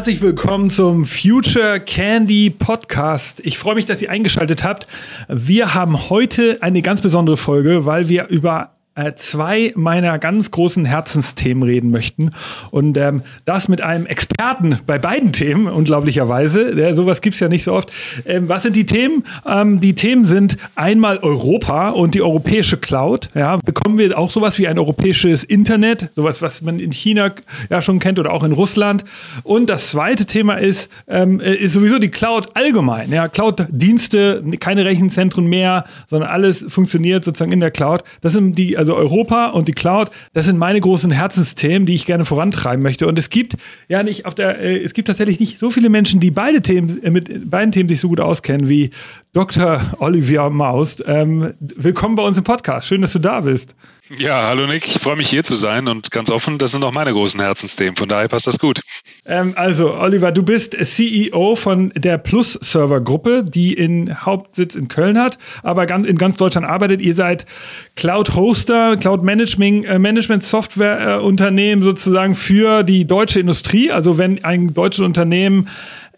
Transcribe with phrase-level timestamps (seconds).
[0.00, 3.42] Herzlich willkommen zum Future Candy Podcast.
[3.44, 4.86] Ich freue mich, dass ihr eingeschaltet habt.
[5.28, 10.84] Wir haben heute eine ganz besondere Folge, weil wir über äh, zwei meiner ganz großen
[10.84, 12.30] Herzensthemen reden möchten.
[12.70, 16.78] Und ähm, das mit einem Experten bei beiden Themen, unglaublicherweise.
[16.78, 17.90] Ja, sowas es ja nicht so oft.
[18.26, 19.24] Ähm, was sind die Themen?
[19.46, 23.30] Ähm, die Themen sind einmal Europa und die europäische Cloud.
[23.34, 27.32] Ja, bekommen wir auch sowas wie ein europäisches Internet, sowas, was man in China
[27.70, 29.04] ja schon kennt oder auch in Russland.
[29.42, 33.12] Und das zweite Thema ist, ähm, äh, ist sowieso die Cloud allgemein.
[33.12, 38.02] Ja, Cloud-Dienste, keine Rechenzentren mehr, sondern alles funktioniert sozusagen in der Cloud.
[38.20, 42.06] Das sind die also Europa und die Cloud, das sind meine großen Herzensthemen, die ich
[42.06, 43.06] gerne vorantreiben möchte.
[43.06, 43.56] Und es gibt
[43.88, 47.02] ja nicht auf der, äh, es gibt tatsächlich nicht so viele Menschen, die beide Themen,
[47.02, 48.90] äh, mit beiden Themen sich so gut auskennen wie
[49.32, 49.80] Dr.
[49.98, 51.02] Olivia Maust.
[51.06, 52.88] Ähm, willkommen bei uns im Podcast.
[52.88, 53.74] Schön, dass du da bist.
[54.18, 56.90] Ja, hallo Nick, ich freue mich hier zu sein und ganz offen, das sind auch
[56.90, 58.80] meine großen Herzensthemen, von daher passt das gut.
[59.24, 65.38] Ähm, also, Oliver, du bist CEO von der Plus-Server-Gruppe, die in Hauptsitz in Köln hat,
[65.62, 67.00] aber in ganz Deutschland arbeitet.
[67.00, 67.46] Ihr seid
[67.94, 73.92] Cloud-Hoster, Cloud-Management-Software-Unternehmen sozusagen für die deutsche Industrie.
[73.92, 75.68] Also wenn ein deutsches Unternehmen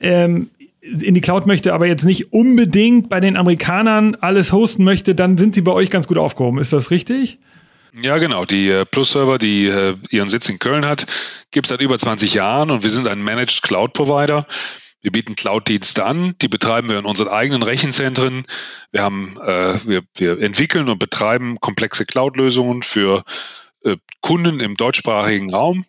[0.01, 0.49] ähm,
[0.81, 5.37] in die Cloud möchte, aber jetzt nicht unbedingt bei den Amerikanern alles hosten möchte, dann
[5.37, 6.59] sind sie bei euch ganz gut aufgehoben.
[6.59, 7.39] Ist das richtig?
[7.95, 8.45] Ja, genau.
[8.45, 11.07] Die äh, Plus-Server, die äh, ihren Sitz in Köln hat,
[11.51, 14.47] gibt es seit über 20 Jahren und wir sind ein Managed Cloud Provider.
[15.03, 18.45] Wir bieten Cloud-Dienste an, die betreiben wir in unseren eigenen Rechenzentren.
[18.93, 23.25] Wir haben, äh, wir, wir entwickeln und betreiben komplexe Cloud-Lösungen für
[23.85, 25.85] äh, Kunden im deutschsprachigen Raum.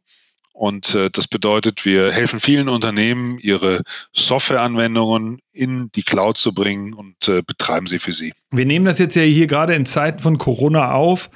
[0.52, 3.82] Und äh, das bedeutet, wir helfen vielen Unternehmen, ihre
[4.14, 8.34] Softwareanwendungen in die Cloud zu bringen und äh, betreiben sie für sie.
[8.52, 11.30] Wir nehmen das jetzt ja hier gerade in Zeiten von Corona auf.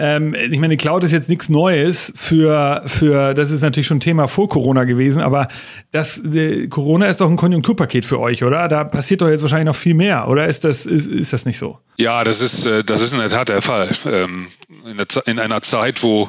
[0.00, 4.28] Ähm, ich meine, Cloud ist jetzt nichts Neues für, für, das ist natürlich schon Thema
[4.28, 5.48] vor Corona gewesen, aber
[5.90, 8.68] das, äh, Corona ist doch ein Konjunkturpaket für euch, oder?
[8.68, 11.58] Da passiert doch jetzt wahrscheinlich noch viel mehr, oder ist das, ist, ist das nicht
[11.58, 11.80] so?
[11.96, 13.90] Ja, das ist, äh, das ist in der Tat der Fall.
[14.06, 14.46] Ähm,
[14.86, 16.28] in, der, in einer Zeit, wo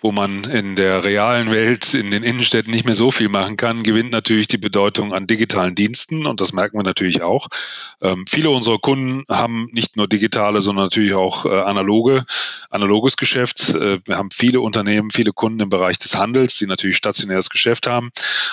[0.00, 3.82] wo man in der realen Welt in den Innenstädten nicht mehr so viel machen kann,
[3.82, 7.48] gewinnt natürlich die Bedeutung an digitalen Diensten und das merken wir natürlich auch.
[8.00, 12.24] Ähm, viele unserer Kunden haben nicht nur digitale, sondern natürlich auch äh, analoge,
[12.70, 13.74] analoges Geschäft.
[13.74, 17.88] Äh, wir haben viele Unternehmen, viele Kunden im Bereich des Handels, die natürlich stationäres Geschäft
[17.88, 18.10] haben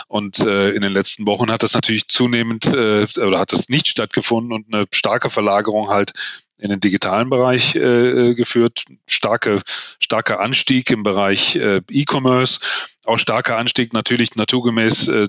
[0.07, 3.87] und äh, in den letzten Wochen hat das natürlich zunehmend äh, oder hat das nicht
[3.87, 6.13] stattgefunden und eine starke Verlagerung halt
[6.57, 7.79] in den digitalen Bereich äh,
[8.29, 8.85] äh, geführt.
[9.07, 9.61] Starke,
[9.99, 12.59] starker Anstieg im Bereich äh, E-Commerce,
[13.05, 15.27] auch starker Anstieg natürlich naturgemäß äh,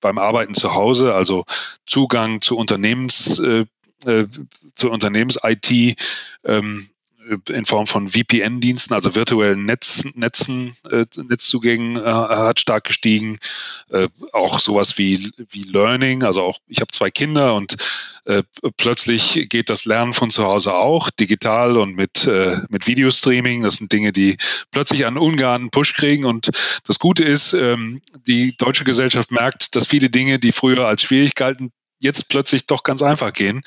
[0.00, 1.44] beim Arbeiten zu Hause, also
[1.86, 3.64] Zugang zu Unternehmens, äh,
[4.04, 4.26] äh,
[4.74, 5.96] zur Unternehmens-IT,
[6.44, 6.88] ähm,
[7.48, 13.38] in Form von VPN-Diensten, also virtuellen Netz, Netzen, äh, Netzzugängen äh, hat stark gestiegen.
[13.90, 17.76] Äh, auch sowas wie, wie Learning, also auch ich habe zwei Kinder und
[18.26, 18.42] äh,
[18.76, 23.62] plötzlich geht das Lernen von zu Hause auch digital und mit, äh, mit Videostreaming.
[23.62, 24.36] Das sind Dinge, die
[24.72, 26.24] plötzlich einen ungarnen Push kriegen.
[26.24, 26.50] Und
[26.84, 31.34] das Gute ist, ähm, die deutsche Gesellschaft merkt, dass viele Dinge, die früher als schwierig
[31.34, 33.62] galten, jetzt plötzlich doch ganz einfach gehen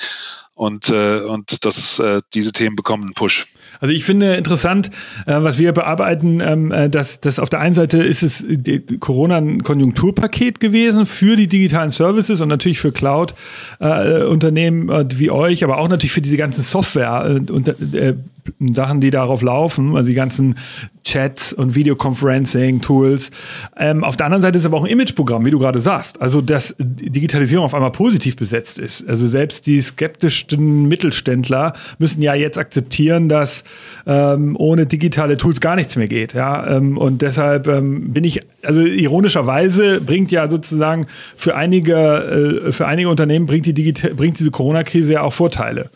[0.60, 3.48] und, äh, und das, äh, diese Themen bekommen einen Push.
[3.80, 4.90] Also ich finde interessant,
[5.26, 8.44] äh, was wir bearbeiten, ähm, äh, dass, dass auf der einen Seite ist es
[9.00, 15.64] Corona ein Konjunkturpaket gewesen für die digitalen Services und natürlich für Cloud-Unternehmen äh, wie euch,
[15.64, 18.16] aber auch natürlich für diese ganzen Software äh, und äh,
[18.74, 20.56] Sachen, die darauf laufen, also die ganzen
[21.04, 23.32] Chats und Videoconferencing-Tools.
[23.78, 26.22] Ähm, auf der anderen Seite ist aber auch ein Imageprogramm, wie du gerade sagst.
[26.22, 29.08] Also, dass Digitalisierung auf einmal positiv besetzt ist.
[29.08, 33.64] Also selbst die skeptischsten Mittelständler müssen ja jetzt akzeptieren, dass
[34.06, 36.34] ähm, ohne digitale Tools gar nichts mehr geht.
[36.34, 36.68] Ja?
[36.68, 42.88] Ähm, und deshalb ähm, bin ich, also ironischerweise bringt ja sozusagen für einige, äh, für
[42.88, 45.90] einige Unternehmen bringt, die Digita bringt diese Corona-Krise ja auch Vorteile.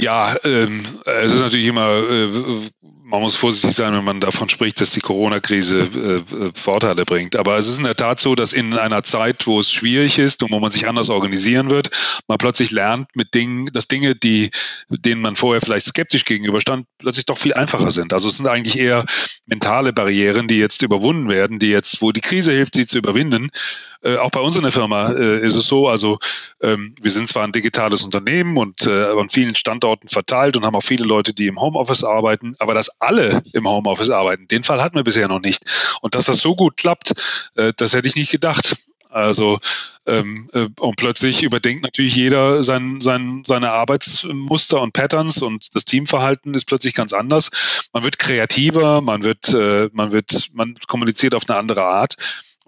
[0.00, 2.28] Ja, ähm, es ist natürlich immer, äh,
[3.04, 7.36] man muss vorsichtig sein, wenn man davon spricht, dass die Corona-Krise äh, äh, Vorteile bringt.
[7.36, 10.42] Aber es ist in der Tat so, dass in einer Zeit, wo es schwierig ist
[10.42, 11.90] und wo man sich anders organisieren wird,
[12.28, 14.50] man plötzlich lernt mit Dingen, dass Dinge, die,
[14.88, 18.14] denen man vorher vielleicht skeptisch gegenüberstand, plötzlich doch viel einfacher sind.
[18.14, 19.04] Also es sind eigentlich eher
[19.44, 23.50] mentale Barrieren, die jetzt überwunden werden, die jetzt, wo die Krise hilft, sie zu überwinden.
[24.02, 26.18] Äh, auch bei uns in der Firma äh, ist es so, also
[26.60, 30.74] ähm, wir sind zwar ein digitales Unternehmen und äh, an vielen Standorten verteilt und haben
[30.74, 34.82] auch viele Leute, die im Homeoffice arbeiten, aber dass alle im Homeoffice arbeiten, den Fall
[34.82, 35.64] hatten wir bisher noch nicht.
[36.00, 37.12] Und dass das so gut klappt,
[37.56, 38.76] äh, das hätte ich nicht gedacht.
[39.10, 39.58] Also
[40.06, 45.84] ähm, äh, und plötzlich überdenkt natürlich jeder sein, sein, seine Arbeitsmuster und Patterns und das
[45.84, 47.50] Teamverhalten ist plötzlich ganz anders.
[47.92, 52.16] Man wird kreativer, man wird, äh, man wird, man kommuniziert auf eine andere Art.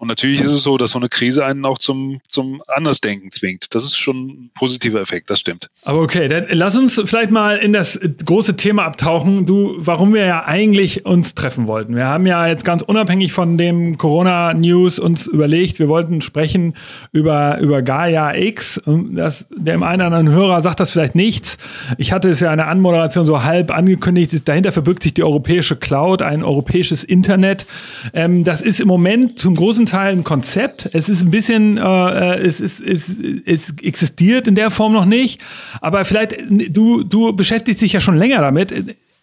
[0.03, 3.73] Und natürlich ist es so, dass so eine Krise einen auch zum, zum Andersdenken zwingt.
[3.73, 5.69] Das ist schon ein positiver Effekt, das stimmt.
[5.85, 9.45] Aber okay, dann lass uns vielleicht mal in das große Thema abtauchen.
[9.45, 11.95] Du, warum wir ja eigentlich uns treffen wollten.
[11.95, 16.73] Wir haben ja jetzt ganz unabhängig von dem Corona-News uns überlegt, wir wollten sprechen
[17.13, 18.81] über, über Gaia X.
[18.85, 21.57] Das, dem einen oder anderen Hörer sagt das vielleicht nichts.
[21.97, 24.49] Ich hatte es ja in der Anmoderation so halb angekündigt.
[24.49, 27.65] Dahinter verbirgt sich die europäische Cloud, ein europäisches Internet.
[28.13, 30.89] Ähm, das ist im Moment zum großen Teil ein Konzept.
[30.93, 33.11] Es ist ein bisschen, äh, es, ist, es,
[33.45, 35.41] es existiert in der Form noch nicht.
[35.81, 38.73] Aber vielleicht, du, du beschäftigst dich ja schon länger damit.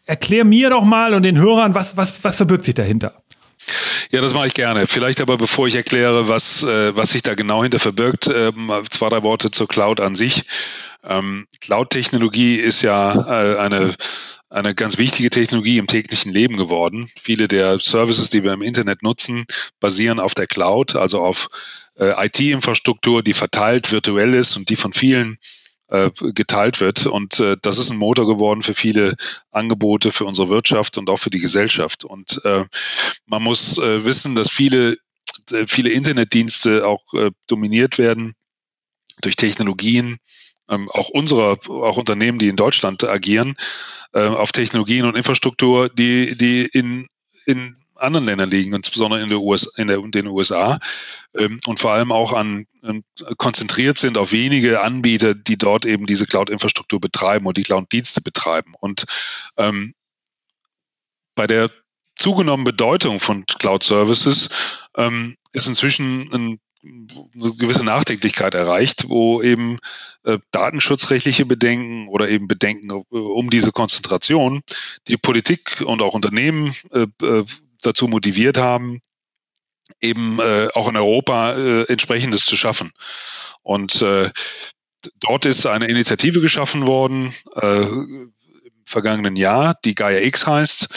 [0.06, 3.14] Erklär mir doch mal und den Hörern, was, was, was verbirgt sich dahinter?
[4.10, 4.86] Ja, das mache ich gerne.
[4.86, 8.52] Vielleicht aber, bevor ich erkläre, was, äh, was sich da genau hinter verbirgt, äh,
[8.90, 10.44] zwei, drei Worte zur Cloud an sich.
[11.04, 13.94] Ähm, Cloud-Technologie ist ja äh, eine
[14.50, 17.08] eine ganz wichtige Technologie im täglichen Leben geworden.
[17.18, 19.46] Viele der Services, die wir im Internet nutzen,
[19.78, 21.48] basieren auf der Cloud, also auf
[21.96, 25.38] äh, IT-Infrastruktur, die verteilt virtuell ist und die von vielen
[25.86, 27.06] äh, geteilt wird.
[27.06, 29.16] Und äh, das ist ein Motor geworden für viele
[29.52, 32.04] Angebote für unsere Wirtschaft und auch für die Gesellschaft.
[32.04, 32.64] Und äh,
[33.26, 34.98] man muss äh, wissen, dass viele,
[35.52, 37.04] äh, viele Internetdienste auch
[37.46, 38.34] dominiert werden
[39.20, 40.18] durch Technologien,
[40.70, 43.56] ähm, auch unserer, auch Unternehmen, die in Deutschland agieren,
[44.12, 47.08] äh, auf Technologien und Infrastruktur, die, die in,
[47.46, 50.80] in anderen Ländern liegen, insbesondere in, der US, in, der, in den USA
[51.34, 53.04] ähm, und vor allem auch an ähm,
[53.36, 58.74] konzentriert sind auf wenige Anbieter, die dort eben diese Cloud-Infrastruktur betreiben und die Cloud-Dienste betreiben.
[58.80, 59.04] Und
[59.56, 59.92] ähm,
[61.34, 61.70] bei der
[62.16, 64.48] zugenommenen Bedeutung von Cloud-Services
[64.96, 69.78] ähm, ist inzwischen ein eine gewisse Nachdenklichkeit erreicht, wo eben
[70.24, 74.62] äh, datenschutzrechtliche Bedenken oder eben Bedenken äh, um diese Konzentration
[75.08, 77.44] die Politik und auch Unternehmen äh, äh
[77.82, 79.00] dazu motiviert haben,
[80.02, 82.92] eben äh, auch in Europa äh, entsprechendes zu schaffen.
[83.62, 84.04] Und
[85.20, 87.32] dort ist eine Initiative geschaffen worden
[87.62, 88.32] im
[88.84, 90.88] vergangenen Jahr, die Gaia X heißt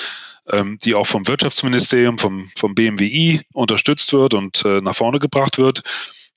[0.51, 5.57] ähm, die auch vom Wirtschaftsministerium, vom, vom BMWI unterstützt wird und äh, nach vorne gebracht
[5.57, 5.81] wird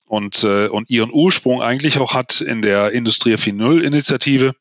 [0.06, 4.54] und, äh, und ihren Ursprung eigentlich auch hat in der Industrie 4.0 Initiative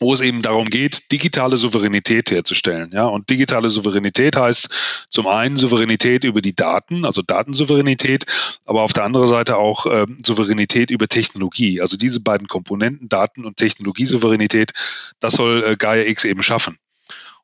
[0.00, 2.90] wo es eben darum geht, digitale Souveränität herzustellen.
[2.92, 8.24] Ja, und digitale Souveränität heißt zum einen Souveränität über die Daten, also Datensouveränität,
[8.64, 11.82] aber auf der anderen Seite auch äh, Souveränität über Technologie.
[11.82, 14.72] Also diese beiden Komponenten, Daten- und Technologiesouveränität,
[15.20, 16.78] das soll äh, Gaia X eben schaffen.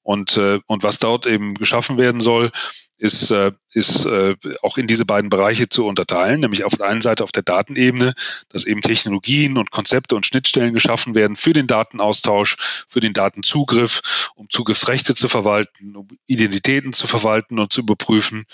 [0.06, 2.52] Und, äh, und was dort eben geschaffen werden soll,
[2.96, 7.00] ist, äh, ist äh, auch in diese beiden Bereiche zu unterteilen, nämlich auf der einen
[7.00, 8.14] Seite auf der Datenebene,
[8.48, 12.56] dass eben Technologien und Konzepte und Schnittstellen geschaffen werden für den Datenaustausch,
[12.86, 18.44] für den Datenzugriff, um Zugriffsrechte zu verwalten, um Identitäten zu verwalten und zu überprüfen,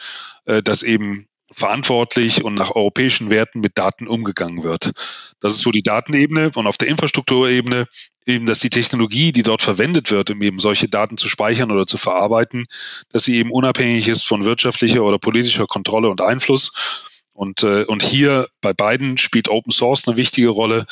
[0.47, 4.93] äh, dass eben verantwortlich und nach europäischen Werten mit Daten umgegangen wird.
[5.41, 7.87] Das ist so die Datenebene und auf der Infrastrukturebene
[8.27, 11.87] eben, dass die Technologie, die dort verwendet wird, um eben solche Daten zu speichern oder
[11.87, 12.67] zu verarbeiten,
[13.11, 16.73] dass sie eben unabhängig ist von wirtschaftlicher oder politischer Kontrolle und Einfluss.
[17.35, 20.85] Und, äh, und hier bei beiden spielt Open Source eine wichtige Rolle,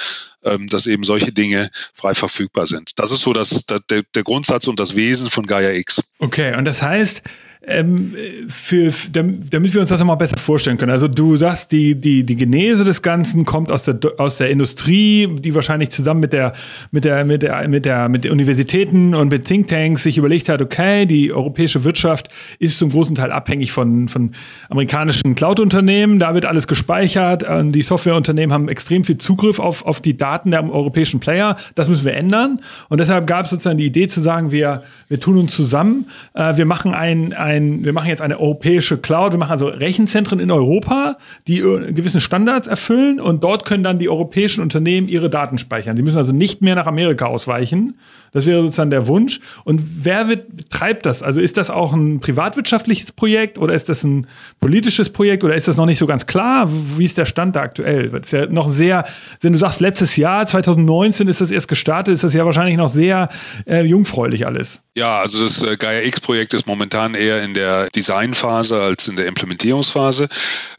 [0.43, 2.99] ähm, dass eben solche Dinge frei verfügbar sind.
[2.99, 6.03] Das ist so das, der, der Grundsatz und das Wesen von Gaia X.
[6.19, 7.23] Okay, und das heißt,
[7.63, 8.15] ähm,
[8.49, 10.93] für, damit wir uns das nochmal besser vorstellen können.
[10.93, 15.29] Also du sagst, die, die, die Genese des Ganzen kommt aus der, aus der Industrie,
[15.29, 16.55] die wahrscheinlich zusammen mit der,
[16.91, 20.63] mit der, mit der, mit der, mit den Universitäten und mit Thinktanks sich überlegt hat,
[20.63, 24.33] okay, die europäische Wirtschaft ist zum großen Teil abhängig von, von
[24.71, 26.19] amerikanischen Cloud-Unternehmen.
[26.19, 27.45] Da wird alles gespeichert.
[27.75, 31.57] Die Softwareunternehmen haben extrem viel Zugriff auf, auf die Daten der europäischen Player.
[31.75, 32.61] Das müssen wir ändern.
[32.89, 36.07] Und deshalb gab es sozusagen die Idee zu sagen, wir, wir tun uns zusammen.
[36.33, 39.67] Äh, wir machen ein, ein ein, wir machen jetzt eine europäische Cloud, wir machen also
[39.67, 45.31] Rechenzentren in Europa, die gewissen Standards erfüllen und dort können dann die europäischen Unternehmen ihre
[45.31, 45.97] Daten speichern.
[45.97, 47.95] Sie müssen also nicht mehr nach Amerika ausweichen.
[48.33, 49.41] Das wäre sozusagen der Wunsch.
[49.65, 51.23] Und wer wird, betreibt das?
[51.23, 54.27] Also ist das auch ein privatwirtschaftliches Projekt oder ist das ein
[54.61, 56.69] politisches Projekt oder ist das noch nicht so ganz klar?
[56.97, 58.11] Wie ist der Stand da aktuell?
[58.11, 59.05] Das ist ja noch sehr,
[59.41, 62.89] wenn du sagst, letztes Jahr, 2019 ist das erst gestartet, ist das ja wahrscheinlich noch
[62.89, 63.29] sehr
[63.67, 64.81] äh, jungfräulich alles.
[64.95, 69.27] Ja, also das äh, Gaia X-Projekt ist momentan eher in der Designphase als in der
[69.27, 70.29] Implementierungsphase.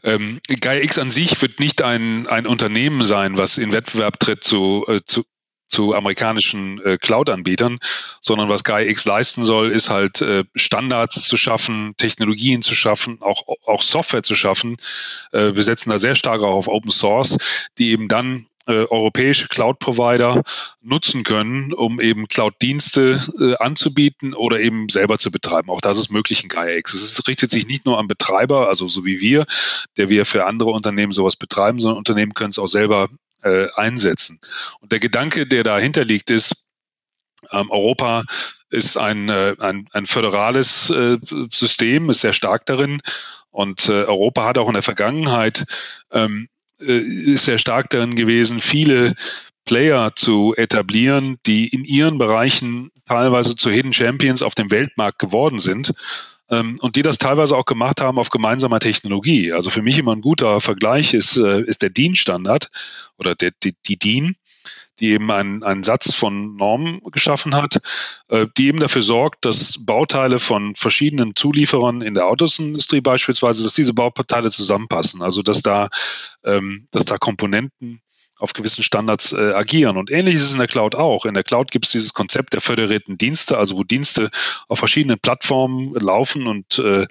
[0.02, 4.44] Ähm, Gaia X an sich wird nicht ein, ein Unternehmen sein, was in Wettbewerb tritt
[4.44, 5.24] zu, äh, zu,
[5.72, 7.78] zu amerikanischen äh, Cloud-Anbietern,
[8.20, 13.42] sondern was GaiaX leisten soll, ist halt äh, Standards zu schaffen, Technologien zu schaffen, auch,
[13.66, 14.76] auch Software zu schaffen.
[15.32, 17.38] Äh, wir setzen da sehr stark auch auf Open Source,
[17.78, 20.42] die eben dann äh, europäische Cloud-Provider
[20.80, 25.70] nutzen können, um eben Cloud-Dienste äh, anzubieten oder eben selber zu betreiben.
[25.70, 26.94] Auch das ist möglich in GaiaX.
[26.94, 29.46] Es richtet sich nicht nur am Betreiber, also so wie wir,
[29.96, 33.08] der wir für andere Unternehmen sowas betreiben, sondern Unternehmen können es auch selber
[33.42, 34.40] äh, einsetzen.
[34.80, 36.72] Und der Gedanke, der dahinter liegt, ist,
[37.50, 38.24] ähm, Europa
[38.70, 41.18] ist ein, äh, ein, ein föderales äh,
[41.50, 43.00] System, ist sehr stark darin.
[43.50, 45.64] Und äh, Europa hat auch in der Vergangenheit
[46.10, 49.14] ähm, äh, ist sehr stark darin gewesen, viele
[49.64, 55.58] Player zu etablieren, die in ihren Bereichen teilweise zu Hidden Champions auf dem Weltmarkt geworden
[55.58, 55.92] sind
[56.50, 59.52] ähm, und die das teilweise auch gemacht haben auf gemeinsamer Technologie.
[59.52, 62.70] Also für mich immer ein guter Vergleich ist, äh, ist der DIN-Standard
[63.18, 64.36] oder der, die, die DIN
[65.02, 67.80] die eben einen, einen Satz von Normen geschaffen hat,
[68.28, 73.74] äh, die eben dafür sorgt, dass Bauteile von verschiedenen Zulieferern in der Autosindustrie beispielsweise, dass
[73.74, 75.20] diese Bauteile zusammenpassen.
[75.20, 75.88] Also dass da,
[76.44, 78.00] ähm, dass da Komponenten
[78.38, 79.96] auf gewissen Standards äh, agieren.
[79.96, 81.26] Und ähnlich ist es in der Cloud auch.
[81.26, 84.30] In der Cloud gibt es dieses Konzept der föderierten Dienste, also wo Dienste
[84.68, 87.06] auf verschiedenen Plattformen laufen und, äh,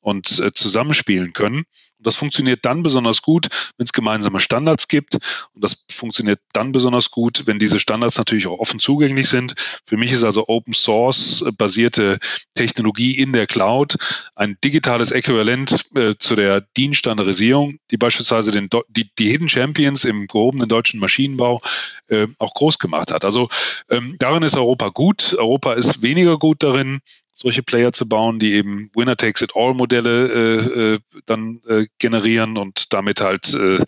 [0.00, 1.64] und äh, zusammenspielen können.
[2.06, 5.14] Das funktioniert dann besonders gut, wenn es gemeinsame Standards gibt.
[5.54, 9.54] Und das funktioniert dann besonders gut, wenn diese Standards natürlich auch offen zugänglich sind.
[9.84, 12.18] Für mich ist also Open Source basierte
[12.54, 13.96] Technologie in der Cloud
[14.34, 20.26] ein digitales Äquivalent äh, zu der DIN-Standardisierung, die beispielsweise den, die, die Hidden Champions im
[20.26, 21.60] gehobenen deutschen Maschinenbau
[22.08, 23.24] äh, auch groß gemacht hat.
[23.24, 23.48] Also
[23.90, 25.34] ähm, darin ist Europa gut.
[25.38, 27.00] Europa ist weniger gut darin,
[27.38, 33.52] solche Player zu bauen, die eben Winner-Takes-it-all-Modelle äh, äh, dann äh, generieren und damit halt
[33.52, 33.78] äh,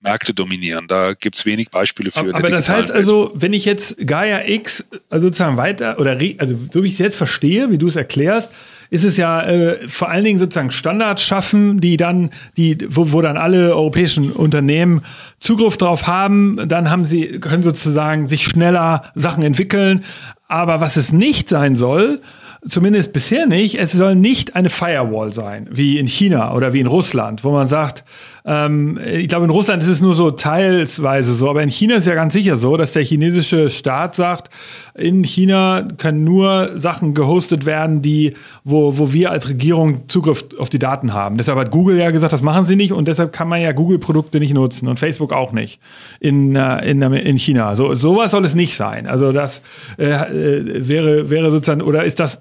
[0.00, 0.88] Märkte dominieren.
[0.88, 2.34] Da gibt es wenig Beispiele für.
[2.34, 6.84] Aber das heißt also, wenn ich jetzt Gaia X also sozusagen weiter oder also so
[6.84, 8.52] wie ich es jetzt verstehe, wie du es erklärst,
[8.90, 13.22] ist es ja äh, vor allen Dingen sozusagen Standards schaffen, die dann, die, wo, wo
[13.22, 15.02] dann alle europäischen Unternehmen
[15.38, 20.04] Zugriff drauf haben, dann haben sie, können sozusagen sich schneller Sachen entwickeln.
[20.46, 22.20] Aber was es nicht sein soll,
[22.66, 26.86] zumindest bisher nicht, es soll nicht eine Firewall sein, wie in China oder wie in
[26.86, 28.04] Russland, wo man sagt,
[28.48, 32.06] ähm, ich glaube, in Russland ist es nur so teilsweise so, aber in China ist
[32.06, 34.48] ja ganz sicher so, dass der chinesische Staat sagt,
[34.94, 38.32] in China können nur Sachen gehostet werden, die,
[38.64, 41.36] wo, wo wir als Regierung Zugriff auf die Daten haben.
[41.36, 44.40] Deshalb hat Google ja gesagt, das machen sie nicht und deshalb kann man ja Google-Produkte
[44.40, 45.78] nicht nutzen und Facebook auch nicht
[46.18, 47.74] in, äh, in, in China.
[47.74, 49.06] So sowas soll es nicht sein.
[49.06, 49.60] Also das
[49.98, 52.40] äh, äh wäre, wäre sozusagen, oder ist das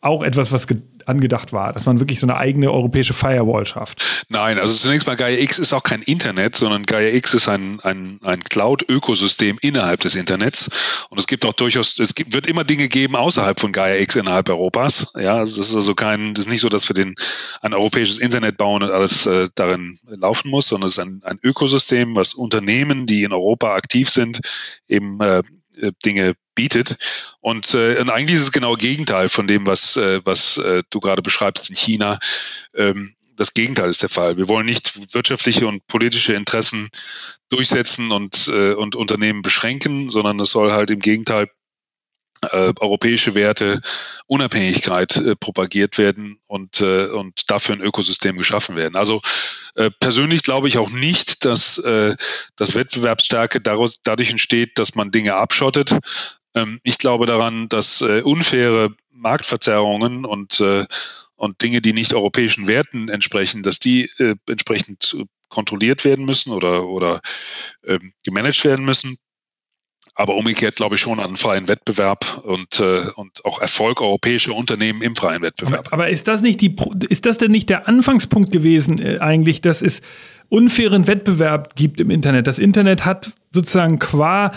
[0.00, 0.66] auch etwas, was
[1.06, 4.24] angedacht war, dass man wirklich so eine eigene europäische Firewall schafft.
[4.28, 7.80] Nein, also zunächst mal Gaia X ist auch kein Internet, sondern Gaia X ist ein,
[7.80, 11.06] ein, ein Cloud-Ökosystem innerhalb des Internets.
[11.08, 14.16] Und es gibt auch durchaus, es gibt, wird immer Dinge geben außerhalb von Gaia X
[14.16, 15.10] innerhalb Europas.
[15.16, 17.14] Ja, das ist also kein, das ist nicht so, dass wir den,
[17.62, 21.38] ein europäisches Internet bauen und alles äh, darin laufen muss, sondern es ist ein, ein
[21.42, 24.40] Ökosystem, was Unternehmen, die in Europa aktiv sind,
[24.88, 25.42] eben äh,
[26.04, 26.96] Dinge bietet.
[27.40, 31.00] Und, äh, und eigentlich ist es genau Gegenteil von dem, was, äh, was äh, du
[31.00, 32.18] gerade beschreibst in China.
[32.74, 34.36] Ähm, das Gegenteil ist der Fall.
[34.36, 36.90] Wir wollen nicht wirtschaftliche und politische Interessen
[37.48, 41.48] durchsetzen und, äh, und Unternehmen beschränken, sondern es soll halt im Gegenteil
[42.52, 43.80] äh, europäische Werte,
[44.26, 48.96] Unabhängigkeit äh, propagiert werden und, äh, und dafür ein Ökosystem geschaffen werden.
[48.96, 49.20] Also
[49.74, 52.16] äh, persönlich glaube ich auch nicht, dass, äh,
[52.56, 55.94] dass Wettbewerbsstärke daraus, dadurch entsteht, dass man Dinge abschottet,
[56.54, 60.86] ähm, ich glaube daran, dass äh, unfaire Marktverzerrungen und, äh,
[61.36, 65.16] und Dinge, die nicht europäischen Werten entsprechen, dass die äh, entsprechend
[65.48, 67.20] kontrolliert werden müssen oder, oder
[67.84, 69.18] ähm, gemanagt werden müssen.
[70.18, 75.00] Aber umgekehrt glaube ich schon an freien Wettbewerb und, äh, und auch Erfolg europäischer Unternehmen
[75.00, 75.86] im freien Wettbewerb.
[75.86, 76.74] Aber, aber, ist das nicht die
[77.08, 80.02] ist das denn nicht der Anfangspunkt gewesen, äh, eigentlich, dass es
[80.48, 82.48] unfairen Wettbewerb gibt im Internet?
[82.48, 84.50] Das Internet hat sozusagen qua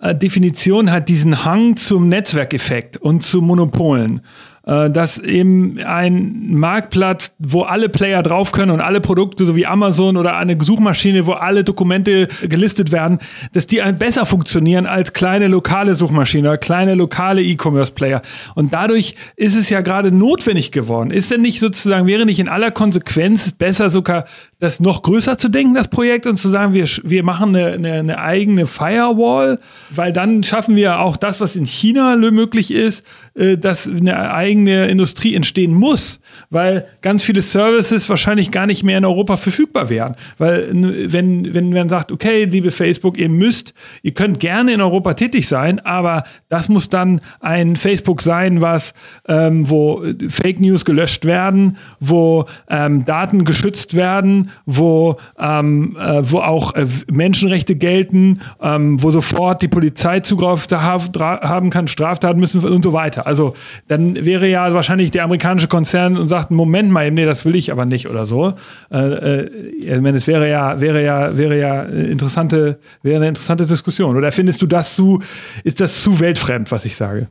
[0.00, 4.22] äh, Definition hat diesen Hang zum Netzwerkeffekt und zu Monopolen.
[4.64, 9.66] Äh, dass eben ein Marktplatz, wo alle Player drauf können und alle Produkte, so wie
[9.66, 13.18] Amazon oder eine Suchmaschine, wo alle Dokumente gelistet werden,
[13.52, 18.22] dass die besser funktionieren als kleine lokale Suchmaschinen oder kleine lokale E-Commerce-Player.
[18.54, 21.10] Und dadurch ist es ja gerade notwendig geworden.
[21.10, 24.26] Ist denn nicht sozusagen, wäre nicht in aller Konsequenz besser sogar
[24.60, 27.92] das noch größer zu denken, das Projekt, und zu sagen, wir, wir machen eine, eine,
[27.94, 29.58] eine eigene Firewall,
[29.90, 33.04] weil dann schaffen wir auch das, was in China möglich ist,
[33.34, 36.20] dass eine eigene Industrie entstehen muss,
[36.50, 40.16] weil ganz viele Services wahrscheinlich gar nicht mehr in Europa verfügbar wären.
[40.38, 40.68] Weil
[41.12, 45.48] wenn, wenn man sagt, okay, liebe Facebook, ihr müsst, ihr könnt gerne in Europa tätig
[45.48, 48.94] sein, aber das muss dann ein Facebook sein, was
[49.28, 56.38] ähm, wo Fake News gelöscht werden, wo ähm, Daten geschützt werden, wo, ähm, äh, wo
[56.38, 62.84] auch äh, Menschenrechte gelten, ähm, wo sofort die Polizei Zugriff haben kann, Straftaten müssen und
[62.84, 63.21] so weiter.
[63.26, 63.54] Also
[63.88, 67.72] dann wäre ja wahrscheinlich der amerikanische Konzern und sagt, Moment mal, nee, das will ich
[67.72, 68.54] aber nicht oder so.
[68.90, 73.66] Äh, äh, ich meine, es wäre ja, wäre ja, wäre ja interessante, wäre eine interessante
[73.66, 74.16] Diskussion.
[74.16, 75.22] Oder findest du das zu,
[75.64, 77.28] ist das zu weltfremd, was ich sage?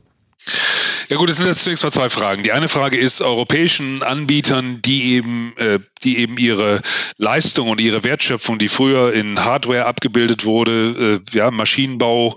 [1.12, 2.42] Ja gut, es sind jetzt zunächst mal zwei Fragen.
[2.42, 6.80] Die eine Frage ist europäischen Anbietern, die eben, äh, die eben ihre
[7.18, 12.34] Leistung und ihre Wertschöpfung, die früher in Hardware abgebildet wurde, äh, ja, Maschinenbau,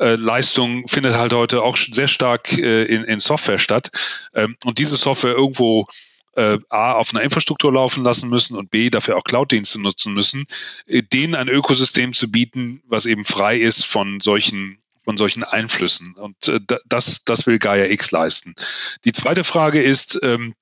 [0.00, 3.92] äh, Leistung findet halt heute auch sehr stark äh, in, in Software statt.
[4.34, 5.86] Ähm, und diese Software irgendwo
[6.34, 10.46] äh, A, auf einer Infrastruktur laufen lassen müssen und B, dafür auch Cloud-Dienste nutzen müssen,
[10.86, 16.14] äh, denen ein Ökosystem zu bieten, was eben frei ist von solchen von solchen Einflüssen.
[16.14, 18.54] Und äh, das, das will Gaia X leisten.
[19.04, 20.52] Die zweite Frage ist, ähm,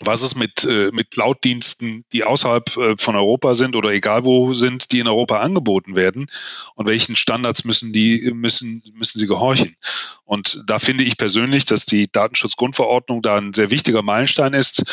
[0.00, 4.54] was ist mit, äh, mit Cloud-Diensten, die außerhalb äh, von Europa sind oder egal wo
[4.54, 6.26] sind, die in Europa angeboten werden
[6.74, 9.76] und welchen Standards müssen die müssen müssen sie gehorchen?
[10.24, 14.84] Und da finde ich persönlich, dass die Datenschutzgrundverordnung da ein sehr wichtiger Meilenstein ist,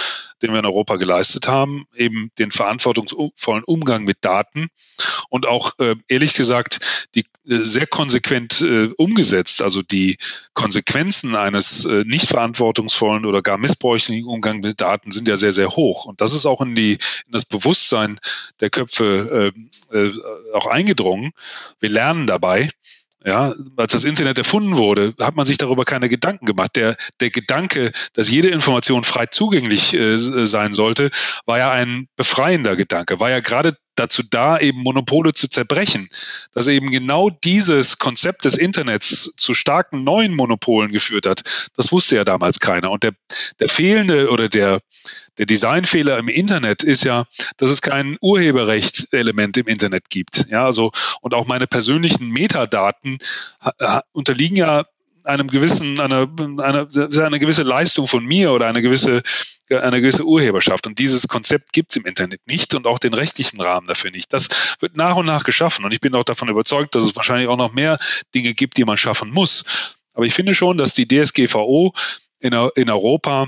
[0.41, 4.67] den wir in Europa geleistet haben, eben den verantwortungsvollen Umgang mit Daten
[5.29, 10.17] und auch äh, ehrlich gesagt die äh, sehr konsequent äh, umgesetzt, also die
[10.53, 15.69] Konsequenzen eines äh, nicht verantwortungsvollen oder gar missbräuchlichen Umgangs mit Daten sind ja sehr sehr
[15.69, 18.17] hoch und das ist auch in die in das Bewusstsein
[18.59, 19.53] der Köpfe
[19.91, 20.13] äh, äh,
[20.53, 21.31] auch eingedrungen.
[21.79, 22.69] Wir lernen dabei
[23.27, 26.77] ja, als das Internet erfunden wurde, hat man sich darüber keine Gedanken gemacht.
[26.77, 31.09] Der, der Gedanke, dass jede Information frei zugänglich äh, sein sollte,
[31.45, 36.09] war ja ein befreiender Gedanke, war ja gerade dazu da, eben Monopole zu zerbrechen.
[36.53, 41.43] Dass eben genau dieses Konzept des Internets zu starken neuen Monopolen geführt hat,
[41.75, 42.91] das wusste ja damals keiner.
[42.91, 43.13] Und der,
[43.59, 44.81] der fehlende oder der,
[45.37, 47.25] der Designfehler im Internet ist ja,
[47.57, 50.45] dass es kein Urheberrechtselement im Internet gibt.
[50.49, 53.17] Ja, also, und auch meine persönlichen Metadaten
[54.13, 54.85] unterliegen ja
[55.27, 56.87] einem gewissen, einer, einer,
[57.25, 59.23] eine gewisse Leistung von mir oder eine gewisse,
[59.69, 60.87] eine gewisse Urheberschaft.
[60.87, 64.31] Und dieses Konzept gibt es im Internet nicht und auch den rechtlichen Rahmen dafür nicht.
[64.33, 64.47] Das
[64.79, 65.85] wird nach und nach geschaffen.
[65.85, 67.97] Und ich bin auch davon überzeugt, dass es wahrscheinlich auch noch mehr
[68.33, 69.93] Dinge gibt, die man schaffen muss.
[70.13, 71.93] Aber ich finde schon, dass die DSGVO
[72.39, 73.47] in, in Europa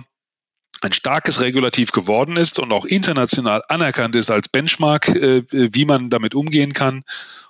[0.82, 6.10] ein starkes Regulativ geworden ist und auch international anerkannt ist als Benchmark, äh, wie man
[6.10, 7.04] damit umgehen kann.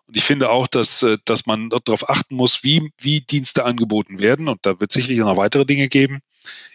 [0.08, 4.20] Und ich finde auch, dass, äh, dass man darauf achten muss, wie, wie Dienste angeboten
[4.20, 4.48] werden.
[4.48, 6.20] Und da wird sicherlich noch weitere Dinge geben.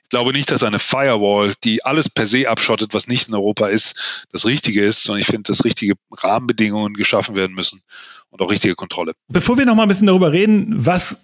[0.04, 3.68] Ich glaube nicht, dass eine Firewall, die alles per se abschottet, was nicht in Europa
[3.68, 7.80] ist, das Richtige ist, sondern ich finde, dass richtige Rahmenbedingungen geschaffen werden müssen
[8.30, 9.14] und auch richtige Kontrolle.
[9.28, 11.16] Bevor wir noch mal ein bisschen darüber reden, was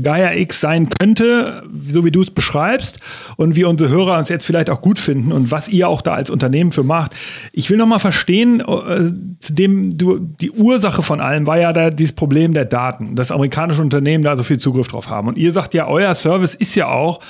[0.00, 2.98] Gaia X sein könnte, so wie du es beschreibst
[3.36, 6.14] und wie unsere Hörer uns jetzt vielleicht auch gut finden und was ihr auch da
[6.14, 7.12] als Unternehmen für macht.
[7.52, 9.12] Ich will noch mal verstehen, äh,
[9.48, 13.82] dem du die Ursache von allem war ja da dieses Problem der Daten, dass amerikanische
[13.82, 16.88] Unternehmen da so viel Zugriff drauf haben und ihr sagt ja, euer Service ist ja
[16.88, 17.20] auch,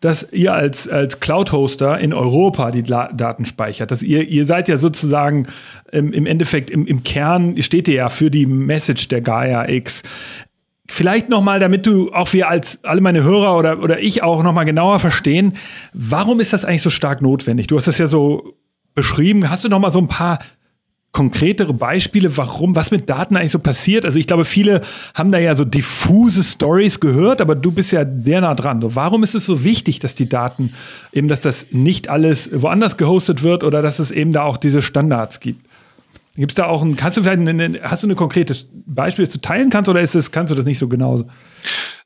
[0.00, 4.68] dass ihr als als Cloud Hoster in Europa die Daten speichert, dass ihr ihr seid
[4.68, 5.46] ja sozusagen
[5.92, 10.02] im, im Endeffekt im, im Kern steht ihr ja für die Message der Gaia X.
[10.86, 14.66] Vielleicht nochmal, damit du auch wir als alle meine Hörer oder, oder ich auch nochmal
[14.66, 15.54] genauer verstehen,
[15.94, 17.68] warum ist das eigentlich so stark notwendig?
[17.68, 18.54] Du hast es ja so
[18.94, 19.48] beschrieben.
[19.48, 20.40] Hast du nochmal so ein paar
[21.12, 24.04] konkretere Beispiele, warum, was mit Daten eigentlich so passiert?
[24.04, 24.82] Also ich glaube, viele
[25.14, 28.82] haben da ja so diffuse Stories gehört, aber du bist ja sehr nah dran.
[28.82, 30.74] So, warum ist es so wichtig, dass die Daten
[31.12, 34.82] eben, dass das nicht alles woanders gehostet wird oder dass es eben da auch diese
[34.82, 35.63] Standards gibt?
[36.36, 39.34] Gibt es da auch ein, kannst du vielleicht, eine, hast du ein konkretes Beispiel, das
[39.34, 41.28] du teilen kannst oder ist es, kannst du das nicht so genauso?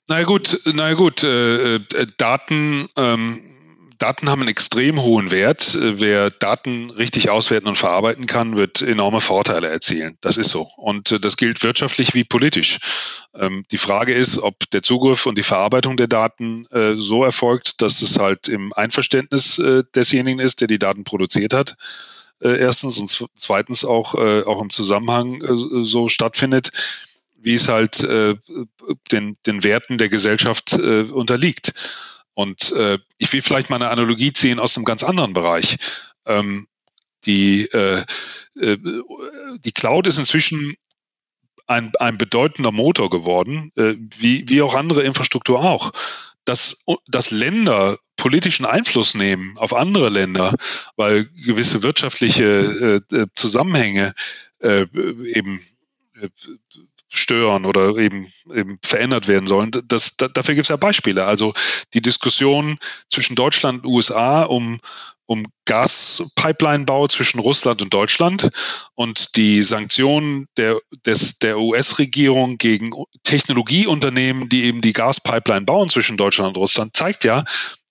[0.06, 1.80] Na gut, na gut, äh, äh,
[2.18, 3.42] Daten, ähm,
[3.98, 5.76] Daten haben einen extrem hohen Wert.
[5.80, 10.16] Wer Daten richtig auswerten und verarbeiten kann, wird enorme Vorteile erzielen.
[10.20, 10.68] Das ist so.
[10.76, 12.78] Und äh, das gilt wirtschaftlich wie politisch.
[13.34, 17.82] Ähm, die Frage ist, ob der Zugriff und die Verarbeitung der Daten äh, so erfolgt,
[17.82, 21.76] dass es halt im Einverständnis äh, desjenigen ist, der die Daten produziert hat
[22.40, 26.70] äh, erstens und zweitens auch, äh, auch im Zusammenhang äh, so stattfindet,
[27.36, 28.36] wie es halt äh,
[29.10, 31.72] den, den Werten der Gesellschaft äh, unterliegt.
[32.34, 35.76] Und äh, ich will vielleicht mal eine Analogie ziehen aus einem ganz anderen Bereich.
[36.24, 36.68] Ähm,
[37.24, 37.68] die,
[38.54, 40.76] die Cloud ist inzwischen
[41.66, 45.90] ein, ein bedeutender Motor geworden, wie, wie auch andere Infrastruktur auch
[46.48, 50.54] dass, dass Länder politischen Einfluss nehmen auf andere Länder,
[50.96, 54.14] weil gewisse wirtschaftliche äh, äh Zusammenhänge
[54.60, 54.86] äh,
[55.24, 55.60] eben
[56.20, 56.28] äh,
[57.08, 59.70] stören oder eben, eben verändert werden sollen.
[59.86, 61.24] Das, da, dafür gibt es ja Beispiele.
[61.24, 61.54] Also
[61.94, 64.78] die Diskussion zwischen Deutschland und USA um
[65.28, 68.48] um Gaspipeline-Bau zwischen Russland und Deutschland
[68.94, 72.90] und die Sanktionen der, des, der US-Regierung gegen
[73.24, 77.44] Technologieunternehmen, die eben die Gaspipeline bauen zwischen Deutschland und Russland, zeigt ja,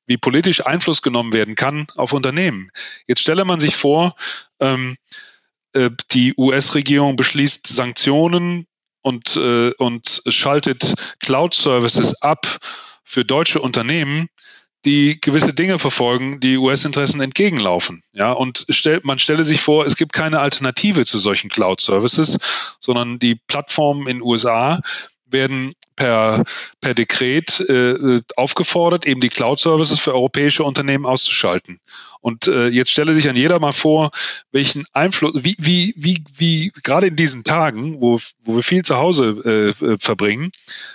[0.08, 2.72] wie politisch Einfluss genommen werden kann auf Unternehmen.
[3.06, 4.16] Jetzt stelle man sich vor,
[4.60, 4.98] ähm,
[5.74, 8.66] äh, die US-Regierung beschließt Sanktionen
[9.02, 12.58] und, äh, und schaltet Cloud-Services ab
[13.04, 14.28] für deutsche Unternehmen,
[14.88, 18.04] die gewisse Dinge verfolgen, die US-Interessen entgegenlaufen.
[18.14, 22.38] Ja, und stell, man stelle sich vor, es gibt keine Alternative zu solchen Cloud-Services,
[22.80, 24.80] sondern die Plattformen in USA
[25.30, 26.44] werden per,
[26.80, 31.80] per Dekret äh, aufgefordert, eben die Cloud-Services für europäische Unternehmen auszuschalten.
[32.22, 34.12] Und äh, jetzt stelle sich an jeder mal vor,
[34.52, 38.98] welchen Einfluss, wie, wie, wie, wie gerade in diesen Tagen, wo, wo wir viel zu
[38.98, 40.52] Hause äh, verbringen,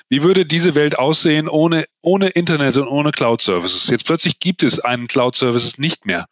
[0.09, 3.89] wie würde diese Welt aussehen ohne, ohne Internet und ohne Cloud-Services?
[3.89, 6.27] Jetzt plötzlich gibt es einen Cloud-Services nicht mehr.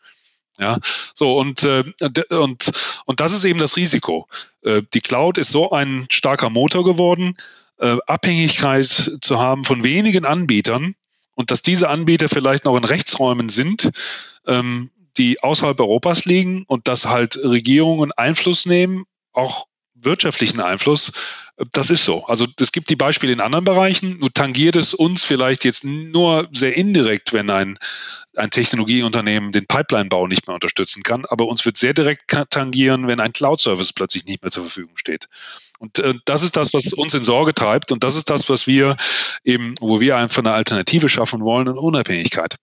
[0.59, 0.79] Ja,
[1.15, 1.85] so und, äh,
[2.29, 2.71] und,
[3.07, 4.29] und das ist eben das Risiko.
[4.63, 7.35] Äh, die Cloud ist so ein starker Motor geworden,
[7.81, 8.89] äh, Abhängigkeit
[9.21, 10.95] zu haben von wenigen Anbietern
[11.35, 13.91] und dass diese Anbieter vielleicht noch in Rechtsräumen sind,
[14.47, 21.13] ähm, die außerhalb Europas liegen und dass halt Regierungen Einfluss nehmen, auch wirtschaftlichen Einfluss,
[21.73, 22.25] das ist so.
[22.27, 26.49] Also es gibt die Beispiele in anderen Bereichen, nur tangiert es uns vielleicht jetzt nur
[26.53, 27.79] sehr indirekt, wenn ein,
[28.37, 33.21] ein Technologieunternehmen den Pipeline-Bau nicht mehr unterstützen kann, aber uns wird sehr direkt tangieren, wenn
[33.21, 35.29] ein Cloud-Service plötzlich nicht mehr zur Verfügung steht.
[35.79, 38.67] Und äh, das ist das, was uns in Sorge treibt und das ist das, was
[38.67, 38.97] wir
[39.45, 42.57] eben, wo wir einfach eine Alternative schaffen wollen und Unabhängigkeit.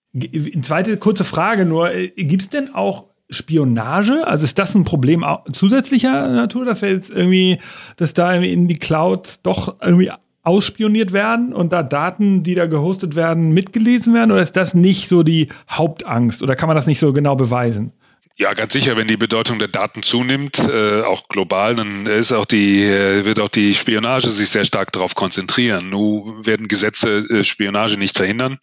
[0.62, 4.26] Zweite kurze Frage nur, äh, gibt es denn auch Spionage?
[4.26, 7.60] Also ist das ein Problem zusätzlicher Natur, dass wir jetzt irgendwie,
[7.98, 10.12] dass da in die Cloud doch irgendwie
[10.44, 14.32] ausspioniert werden und da Daten, die da gehostet werden, mitgelesen werden?
[14.32, 16.42] Oder ist das nicht so die Hauptangst?
[16.42, 17.92] Oder kann man das nicht so genau beweisen?
[18.40, 22.46] Ja, ganz sicher, wenn die Bedeutung der Daten zunimmt, äh, auch global, dann ist auch
[22.46, 25.90] die, äh, wird auch die Spionage sich sehr stark darauf konzentrieren.
[25.90, 28.60] Nun werden Gesetze äh, Spionage nicht verhindern.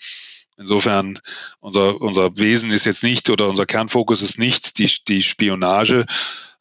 [0.57, 1.19] Insofern,
[1.61, 6.07] unser, unser Wesen ist jetzt nicht oder unser Kernfokus ist nicht die, die Spionage,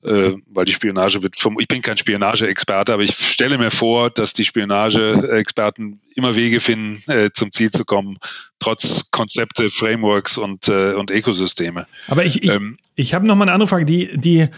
[0.04, 4.10] äh, weil die Spionage wird vom, ich bin kein Spionage-Experte, aber ich stelle mir vor,
[4.10, 8.18] dass die Spionage-Experten immer Wege finden, äh, zum Ziel zu kommen,
[8.60, 11.88] trotz Konzepte, Frameworks und, äh, und Ökosysteme.
[12.08, 14.50] Aber ich, ich, ähm, ich habe noch mal eine andere Frage, die, die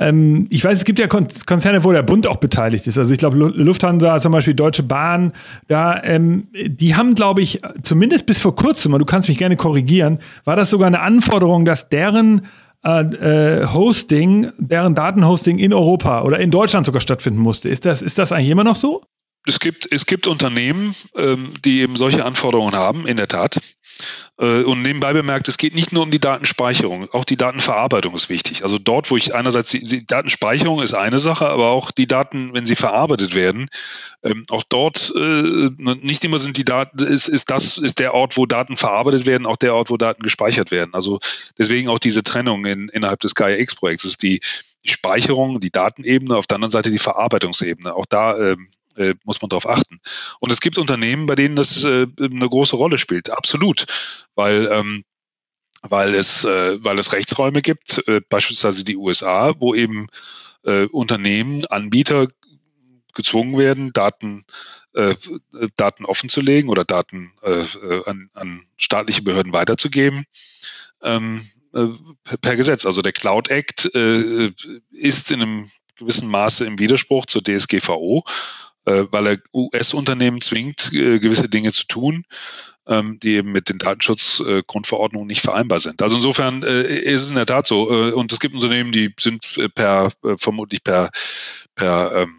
[0.00, 2.96] ähm, ich weiß, es gibt ja Konzerne, wo der Bund auch beteiligt ist.
[2.96, 5.32] Also ich glaube, Lufthansa, zum Beispiel Deutsche Bahn,
[5.68, 9.56] da, ähm, die haben, glaube ich, zumindest bis vor kurzem, und du kannst mich gerne
[9.56, 12.48] korrigieren, war das sogar eine Anforderung, dass deren
[12.82, 17.68] äh, äh, Hosting, deren Datenhosting in Europa oder in Deutschland sogar stattfinden musste.
[17.68, 19.02] Ist das, ist das eigentlich immer noch so?
[19.46, 23.60] Es gibt, es gibt Unternehmen, ähm, die eben solche Anforderungen haben, in der Tat.
[24.38, 28.28] Äh, und nebenbei bemerkt, es geht nicht nur um die Datenspeicherung, auch die Datenverarbeitung ist
[28.28, 28.62] wichtig.
[28.62, 32.54] Also dort, wo ich einerseits die, die Datenspeicherung ist eine Sache, aber auch die Daten,
[32.54, 33.68] wenn sie verarbeitet werden,
[34.22, 38.36] ähm, auch dort äh, nicht immer sind die Daten, ist, ist das, ist der Ort,
[38.36, 40.94] wo Daten verarbeitet werden, auch der Ort, wo Daten gespeichert werden.
[40.94, 41.20] Also
[41.58, 44.40] deswegen auch diese Trennung in, innerhalb des Gaia-X-Projekts ist die,
[44.84, 47.94] die Speicherung, die Datenebene, auf der anderen Seite die Verarbeitungsebene.
[47.94, 48.68] Auch da ähm,
[49.00, 50.00] äh, muss man darauf achten.
[50.40, 53.86] Und es gibt Unternehmen, bei denen das äh, eine große Rolle spielt, absolut,
[54.34, 55.02] weil ähm,
[55.82, 60.08] weil es äh, weil es Rechtsräume gibt, äh, beispielsweise die USA, wo eben
[60.64, 62.28] äh, Unternehmen, Anbieter
[63.14, 64.44] gezwungen werden, Daten
[64.94, 65.14] äh,
[65.76, 70.24] Daten offenzulegen oder Daten äh, äh an, an staatliche Behörden weiterzugeben.
[71.02, 71.86] Ähm, äh,
[72.40, 72.84] per Gesetz.
[72.84, 74.52] Also der Cloud Act äh,
[74.90, 78.24] ist in einem gewissen Maße im Widerspruch zur DSGVO
[78.84, 82.24] weil er US-Unternehmen zwingt, äh, gewisse Dinge zu tun,
[82.86, 86.02] ähm, die eben mit den Datenschutzgrundverordnungen nicht vereinbar sind.
[86.02, 87.88] Also insofern äh, ist es in der Tat so.
[87.88, 91.10] und es gibt Unternehmen, die sind per vermutlich per
[91.74, 92.34] per ähm,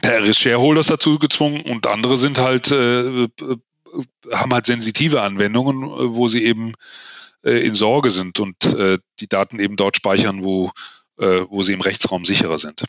[0.00, 5.82] per Shareholders dazu gezwungen und andere sind halt haben halt sensitive Anwendungen,
[6.16, 6.72] wo sie eben
[7.42, 8.56] in Sorge sind und
[9.20, 10.72] die Daten eben dort speichern, wo,
[11.16, 12.84] wo sie im Rechtsraum sicherer sind.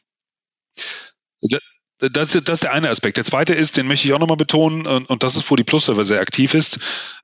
[2.11, 3.15] Das, das ist der eine Aspekt.
[3.15, 5.63] Der zweite ist, den möchte ich auch nochmal betonen, und, und das ist, wo die
[5.63, 6.79] Plus-Server sehr aktiv ist,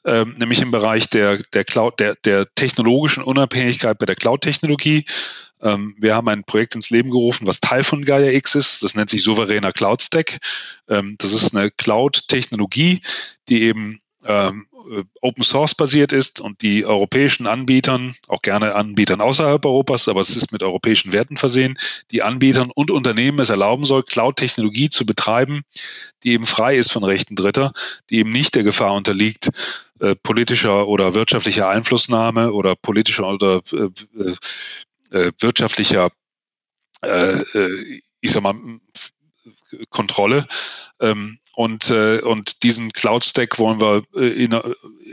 [0.06, 5.06] ähm, nämlich im Bereich der, der Cloud, der, der technologischen Unabhängigkeit bei der Cloud-Technologie.
[5.62, 8.82] Ähm, wir haben ein Projekt ins Leben gerufen, was Teil von Gaia X ist.
[8.82, 10.38] Das nennt sich souveräner Cloud Stack.
[10.88, 13.02] Ähm, das ist eine Cloud-Technologie,
[13.50, 19.22] die eben ähm, äh, Open Source basiert ist und die europäischen Anbietern, auch gerne Anbietern
[19.22, 21.78] außerhalb Europas, aber es ist mit europäischen Werten versehen,
[22.12, 25.62] die Anbietern und Unternehmen es erlauben soll, Cloud-Technologie zu betreiben,
[26.24, 27.72] die eben frei ist von Rechten Dritter,
[28.10, 29.50] die eben nicht der Gefahr unterliegt,
[30.00, 36.12] äh, politischer oder wirtschaftlicher Einflussnahme oder politischer oder äh, äh, äh wirtschaftlicher,
[37.02, 37.42] äh,
[38.22, 38.56] ich sag mal,
[39.90, 40.48] Kontrolle.
[41.00, 44.58] Ähm, und, äh, und diesen Cloud-Stack wollen wir äh, in,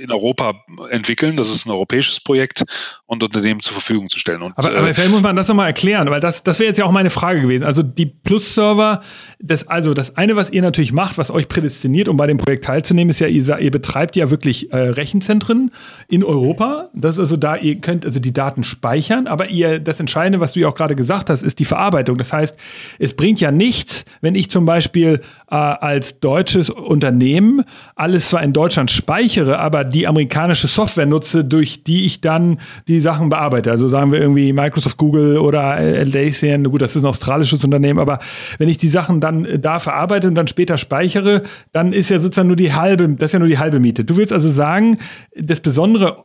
[0.01, 0.55] in Europa
[0.91, 1.37] entwickeln.
[1.37, 2.63] Das ist ein europäisches Projekt
[3.07, 4.43] und Unternehmen zur Verfügung zu stellen.
[4.43, 6.79] Und, aber, aber äh, vielleicht muss man das nochmal erklären, weil das, das wäre jetzt
[6.79, 7.65] ja auch meine Frage gewesen.
[7.65, 9.03] Also die Plus-Server,
[9.41, 12.67] das, also das eine, was ihr natürlich macht, was euch prädestiniert, um bei dem Projekt
[12.67, 15.73] teilzunehmen, ist ja, ihr, ihr betreibt ja wirklich äh, Rechenzentren
[16.07, 16.91] in Europa.
[16.95, 20.53] Das ist also da, ihr könnt also die Daten speichern, aber ihr, das Entscheidende, was
[20.53, 22.17] du ja auch gerade gesagt hast, ist die Verarbeitung.
[22.19, 22.57] Das heißt,
[23.01, 27.63] es bringt ja nichts, wenn ich zum Beispiel äh, als deutsches Unternehmen
[27.95, 33.01] alles zwar in Deutschland speichere, aber die amerikanische Software nutze, durch die ich dann die
[33.01, 33.71] Sachen bearbeite.
[33.71, 38.19] Also sagen wir irgendwie Microsoft, Google oder Atlassian, gut, das ist ein australisches Unternehmen, aber
[38.59, 42.19] wenn ich die Sachen dann äh, da verarbeite und dann später speichere, dann ist ja
[42.19, 44.05] sozusagen nur die halbe, das ist ja nur die halbe Miete.
[44.05, 44.99] Du willst also sagen,
[45.37, 46.25] das Besondere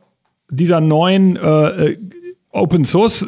[0.50, 1.98] dieser neuen äh, äh
[2.54, 3.26] Open Source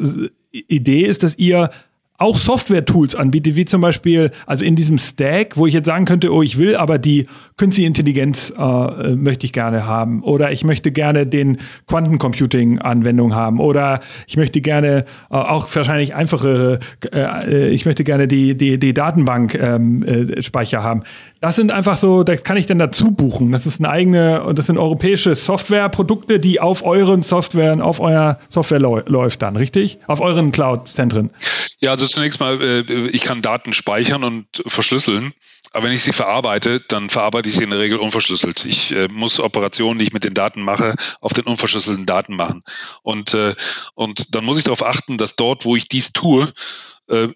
[0.50, 1.70] Idee ist, dass ihr
[2.16, 6.32] auch Software-Tools anbietet, wie zum Beispiel, also in diesem Stack, wo ich jetzt sagen könnte,
[6.32, 10.92] oh, ich will aber die künstliche Intelligenz äh, möchte ich gerne haben oder ich möchte
[10.92, 13.98] gerne den Quantencomputing-Anwendung haben oder
[14.28, 16.78] ich möchte gerne äh, auch wahrscheinlich einfachere,
[17.12, 21.02] äh, ich möchte gerne die, die, die Datenbank-Speicher ähm, äh, haben.
[21.44, 23.52] Das sind einfach so, das kann ich dann dazu buchen.
[23.52, 28.38] Das ist eine eigene, und das sind europäische Softwareprodukte, die auf euren Softwaren, auf euer
[28.48, 29.98] Software läuft dann, richtig?
[30.06, 31.32] Auf euren Cloud-Zentren.
[31.80, 35.34] Ja, also zunächst mal, äh, ich kann Daten speichern und verschlüsseln.
[35.74, 38.64] Aber wenn ich sie verarbeite, dann verarbeite ich sie in der Regel unverschlüsselt.
[38.64, 42.62] Ich äh, muss Operationen, die ich mit den Daten mache, auf den unverschlüsselten Daten machen.
[43.02, 43.54] Und, äh,
[43.92, 46.50] und dann muss ich darauf achten, dass dort, wo ich dies tue,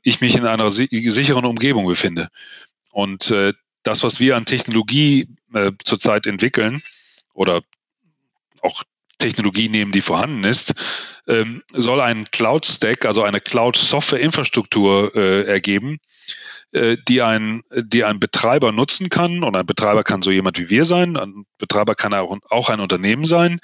[0.02, 2.28] ich mich in einer sicheren Umgebung befinde.
[2.90, 3.30] Und
[3.88, 6.82] das, was wir an Technologie äh, zurzeit entwickeln
[7.32, 7.62] oder
[8.60, 8.84] auch
[9.16, 10.74] Technologie nehmen, die vorhanden ist,
[11.26, 15.98] ähm, soll ein Cloud-Stack, also eine Cloud-Software-Infrastruktur äh, ergeben,
[16.72, 19.42] äh, die, ein, die ein Betreiber nutzen kann.
[19.42, 22.80] Und ein Betreiber kann so jemand wie wir sein, ein Betreiber kann auch, auch ein
[22.80, 23.58] Unternehmen sein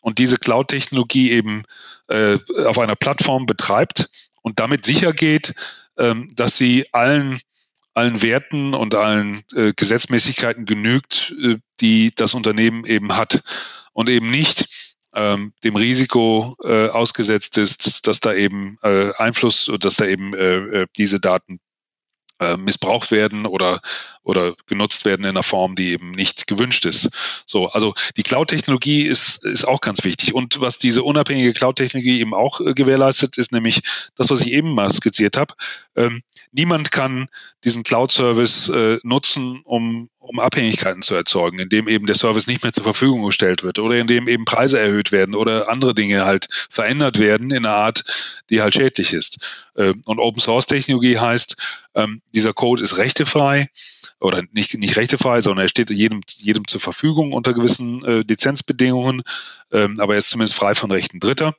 [0.00, 1.64] und diese Cloud-Technologie eben
[2.08, 5.54] äh, auf einer Plattform betreibt und damit sicher geht,
[5.98, 7.40] ähm, dass sie allen
[7.96, 13.42] allen Werten und allen äh, Gesetzmäßigkeiten genügt, äh, die das Unternehmen eben hat
[13.92, 19.96] und eben nicht ähm, dem Risiko äh, ausgesetzt ist, dass da eben äh, Einfluss, dass
[19.96, 21.58] da eben äh, äh diese Daten
[22.58, 23.80] missbraucht werden oder,
[24.22, 27.08] oder genutzt werden in einer Form, die eben nicht gewünscht ist.
[27.46, 30.34] So, also die Cloud-Technologie ist, ist auch ganz wichtig.
[30.34, 33.80] Und was diese unabhängige Cloud-Technologie eben auch äh, gewährleistet, ist nämlich
[34.16, 35.54] das, was ich eben mal skizziert habe.
[35.96, 37.28] Ähm, niemand kann
[37.64, 42.72] diesen Cloud-Service äh, nutzen, um um Abhängigkeiten zu erzeugen, indem eben der Service nicht mehr
[42.72, 47.18] zur Verfügung gestellt wird oder indem eben Preise erhöht werden oder andere Dinge halt verändert
[47.18, 48.02] werden in einer Art,
[48.50, 49.68] die halt schädlich ist.
[49.76, 51.56] Ähm, und Open Source Technologie heißt,
[51.94, 53.68] ähm, dieser Code ist rechtefrei
[54.20, 59.22] oder nicht, nicht rechtefrei, sondern er steht jedem, jedem zur Verfügung unter gewissen äh, Lizenzbedingungen,
[59.70, 61.54] ähm, aber er ist zumindest frei von Rechten Dritter.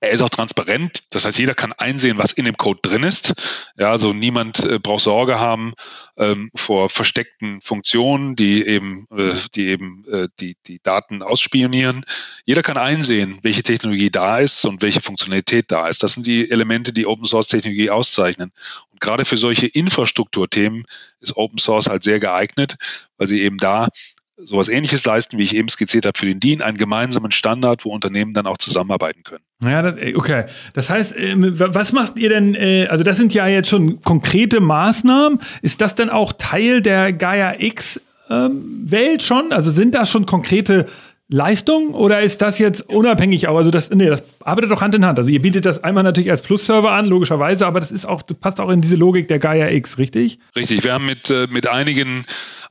[0.00, 3.32] Er ist auch transparent, das heißt, jeder kann einsehen, was in dem Code drin ist.
[3.78, 5.72] Ja, also niemand äh, braucht Sorge haben
[6.18, 12.04] ähm, vor versteckten Funktionen, die eben, äh, die eben äh, die, die Daten ausspionieren.
[12.44, 16.02] Jeder kann einsehen, welche Technologie da ist und welche Funktionalität da ist.
[16.02, 18.52] Das sind die Elemente, die Open Source Technologie auszeichnen.
[18.92, 20.84] Und gerade für solche Infrastrukturthemen
[21.20, 22.76] ist Open Source halt sehr geeignet,
[23.16, 23.88] weil sie eben da
[24.36, 27.90] sowas ähnliches leisten, wie ich eben skizziert habe für den DIN, einen gemeinsamen Standard, wo
[27.90, 29.42] Unternehmen dann auch zusammenarbeiten können.
[29.62, 30.44] Ja, das, okay.
[30.74, 34.60] Das heißt, ähm, was macht ihr denn, äh, also das sind ja jetzt schon konkrete
[34.60, 35.40] Maßnahmen.
[35.62, 39.52] Ist das denn auch Teil der Gaia X ähm, Welt schon?
[39.52, 40.86] Also sind das schon konkrete
[41.28, 43.56] Leistung oder ist das jetzt unabhängig auch?
[43.56, 45.18] Also das, nee, das arbeitet doch Hand in Hand.
[45.18, 48.36] Also ihr bietet das einmal natürlich als Plus-Server an, logischerweise, aber das ist auch, das
[48.36, 50.38] passt auch in diese Logik der Gaia X, richtig?
[50.54, 50.84] Richtig.
[50.84, 52.24] Wir haben mit, äh, mit einigen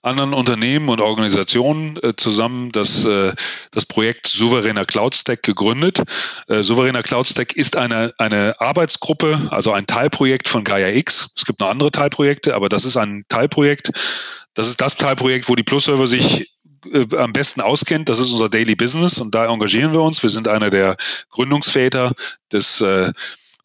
[0.05, 3.33] anderen Unternehmen und Organisationen äh, zusammen das, äh,
[3.71, 6.01] das Projekt Souveräner Cloud Stack gegründet.
[6.47, 11.29] Äh, Souveräner Cloud Stack ist eine, eine Arbeitsgruppe, also ein Teilprojekt von Gaia X.
[11.35, 13.91] Es gibt noch andere Teilprojekte, aber das ist ein Teilprojekt.
[14.53, 16.49] Das ist das Teilprojekt, wo die Plus-Server sich
[16.91, 18.09] äh, am besten auskennt.
[18.09, 20.21] Das ist unser Daily Business und da engagieren wir uns.
[20.21, 20.97] Wir sind einer der
[21.29, 22.13] Gründungsväter
[22.51, 23.11] des, äh,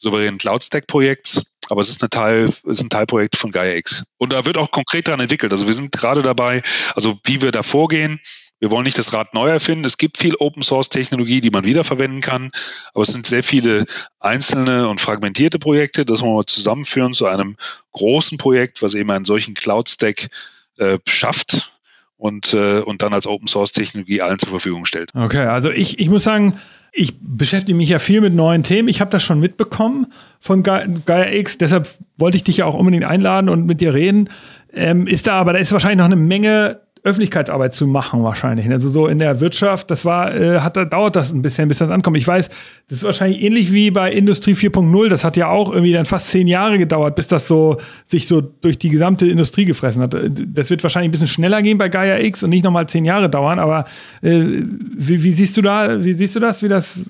[0.01, 4.03] souveränen Cloud-Stack-Projekts, aber es ist, eine Teil, ist ein Teilprojekt von Gaia X.
[4.19, 5.53] Und da wird auch konkret daran entwickelt.
[5.53, 6.63] Also wir sind gerade dabei,
[6.95, 8.19] also wie wir da vorgehen.
[8.59, 9.85] Wir wollen nicht das Rad neu erfinden.
[9.85, 12.51] Es gibt viel Open-Source-Technologie, die man wiederverwenden kann,
[12.93, 13.87] aber es sind sehr viele
[14.19, 16.05] einzelne und fragmentierte Projekte.
[16.05, 17.57] Das wollen wir zusammenführen zu einem
[17.93, 20.29] großen Projekt, was eben einen solchen Cloud-Stack
[20.77, 21.73] äh, schafft
[22.17, 25.11] und, äh, und dann als Open Source Technologie allen zur Verfügung stellt.
[25.15, 26.61] Okay, also ich, ich muss sagen,
[26.93, 28.89] ich beschäftige mich ja viel mit neuen Themen.
[28.89, 33.05] Ich habe das schon mitbekommen von Gaia X, deshalb wollte ich dich ja auch unbedingt
[33.05, 34.29] einladen und mit dir reden.
[34.73, 38.69] Ähm, ist da aber, da ist wahrscheinlich noch eine Menge Öffentlichkeitsarbeit zu machen wahrscheinlich.
[38.69, 41.91] Also so in der Wirtschaft, das war, äh, hat, dauert das ein bisschen, bis das
[41.91, 42.19] ankommt.
[42.19, 42.49] Ich weiß,
[42.89, 45.09] das ist wahrscheinlich ähnlich wie bei Industrie 4.0.
[45.09, 48.41] Das hat ja auch irgendwie dann fast zehn Jahre gedauert, bis das so sich so
[48.41, 50.15] durch die gesamte Industrie gefressen hat.
[50.15, 53.31] Das wird wahrscheinlich ein bisschen schneller gehen bei Gaia X und nicht nochmal zehn Jahre
[53.31, 53.59] dauern.
[53.59, 53.87] Aber
[54.21, 54.63] äh,
[54.97, 57.01] wie, wie siehst du da, wie siehst du das, wie das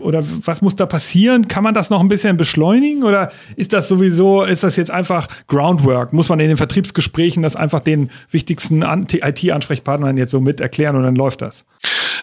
[0.00, 1.48] oder was muss da passieren?
[1.48, 5.28] Kann man das noch ein bisschen beschleunigen oder ist das sowieso, ist das jetzt einfach
[5.46, 6.12] Groundwork?
[6.12, 11.04] Muss man in den Vertriebsgesprächen das einfach den wichtigsten IT-Ansprechpartnern jetzt so mit erklären und
[11.04, 11.64] dann läuft das?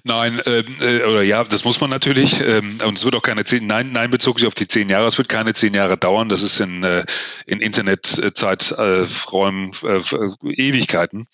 [0.04, 2.42] Nein, ähm, äh, oder ja, das muss man natürlich.
[2.42, 5.06] Ähm, und es wird auch keine zehn, nein, nein, bezog sich auf die zehn Jahre.
[5.06, 6.28] Es wird keine zehn Jahre dauern.
[6.28, 7.06] Das ist in, äh,
[7.46, 11.28] in Internetzeiträumen äh, äh, Ewigkeiten.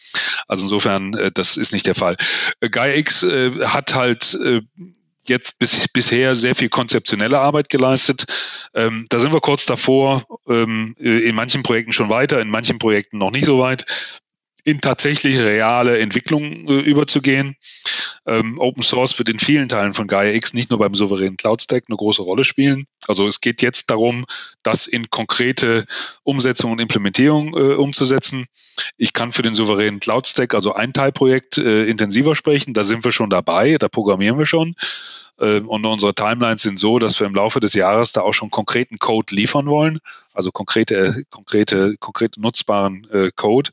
[0.47, 2.17] Also insofern, äh, das ist nicht der Fall.
[2.59, 4.59] Äh, GaiaX äh, hat halt äh,
[5.29, 8.25] jetzt bis, bisher sehr viel konzeptionelle Arbeit geleistet.
[8.73, 13.17] Ähm, da sind wir kurz davor, ähm, in manchen Projekten schon weiter, in manchen Projekten
[13.17, 13.85] noch nicht so weit,
[14.67, 17.55] in tatsächlich reale Entwicklung äh, überzugehen.
[18.25, 21.61] Ähm, Open Source wird in vielen Teilen von Gaia X nicht nur beim souveränen Cloud
[21.61, 22.85] Stack eine große Rolle spielen.
[23.07, 24.25] Also es geht jetzt darum,
[24.63, 25.85] das in konkrete
[26.23, 28.45] Umsetzung und Implementierung äh, umzusetzen.
[28.97, 32.73] Ich kann für den souveränen Cloud Stack, also ein Teilprojekt, äh, intensiver sprechen.
[32.73, 34.75] Da sind wir schon dabei, da programmieren wir schon.
[35.39, 38.49] Äh, und unsere Timelines sind so, dass wir im Laufe des Jahres da auch schon
[38.49, 39.99] konkreten Code liefern wollen,
[40.33, 43.71] also konkrete, konkrete, konkrete nutzbaren äh, Code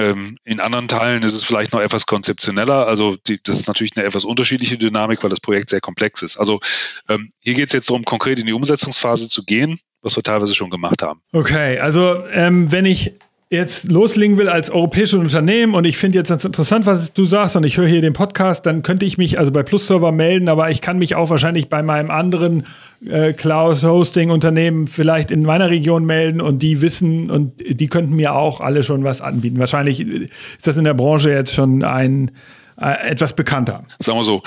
[0.00, 2.86] ähm, in anderen Teilen ist es vielleicht noch etwas konzeptioneller.
[2.86, 6.38] Also die, das ist natürlich eine etwas unterschiedliche Dynamik, weil das Projekt sehr komplex ist.
[6.38, 6.60] Also
[7.08, 10.54] ähm, hier geht es jetzt darum, konkret in die Umsetzungsphase zu gehen, was wir teilweise
[10.54, 11.20] schon gemacht haben.
[11.32, 13.12] Okay, also ähm, wenn ich
[13.50, 17.56] jetzt loslegen will als europäisches Unternehmen und ich finde jetzt ganz interessant, was du sagst
[17.56, 20.48] und ich höre hier den Podcast, dann könnte ich mich also bei Plus Server melden,
[20.48, 22.64] aber ich kann mich auch wahrscheinlich bei meinem anderen
[23.04, 28.60] äh, Cloud-Hosting-Unternehmen vielleicht in meiner Region melden und die wissen und die könnten mir auch
[28.60, 29.58] alle schon was anbieten.
[29.58, 32.30] Wahrscheinlich ist das in der Branche jetzt schon ein
[32.80, 33.84] äh, etwas bekannter.
[33.98, 34.42] Sagen wir so,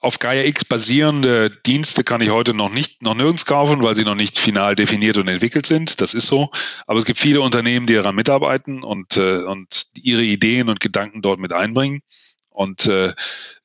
[0.00, 4.04] auf Gaia X basierende Dienste kann ich heute noch nicht, noch nirgends kaufen, weil sie
[4.04, 6.00] noch nicht final definiert und entwickelt sind.
[6.00, 6.50] Das ist so.
[6.86, 11.22] Aber es gibt viele Unternehmen, die daran mitarbeiten und, äh, und ihre Ideen und Gedanken
[11.22, 12.02] dort mit einbringen.
[12.50, 13.14] Und äh,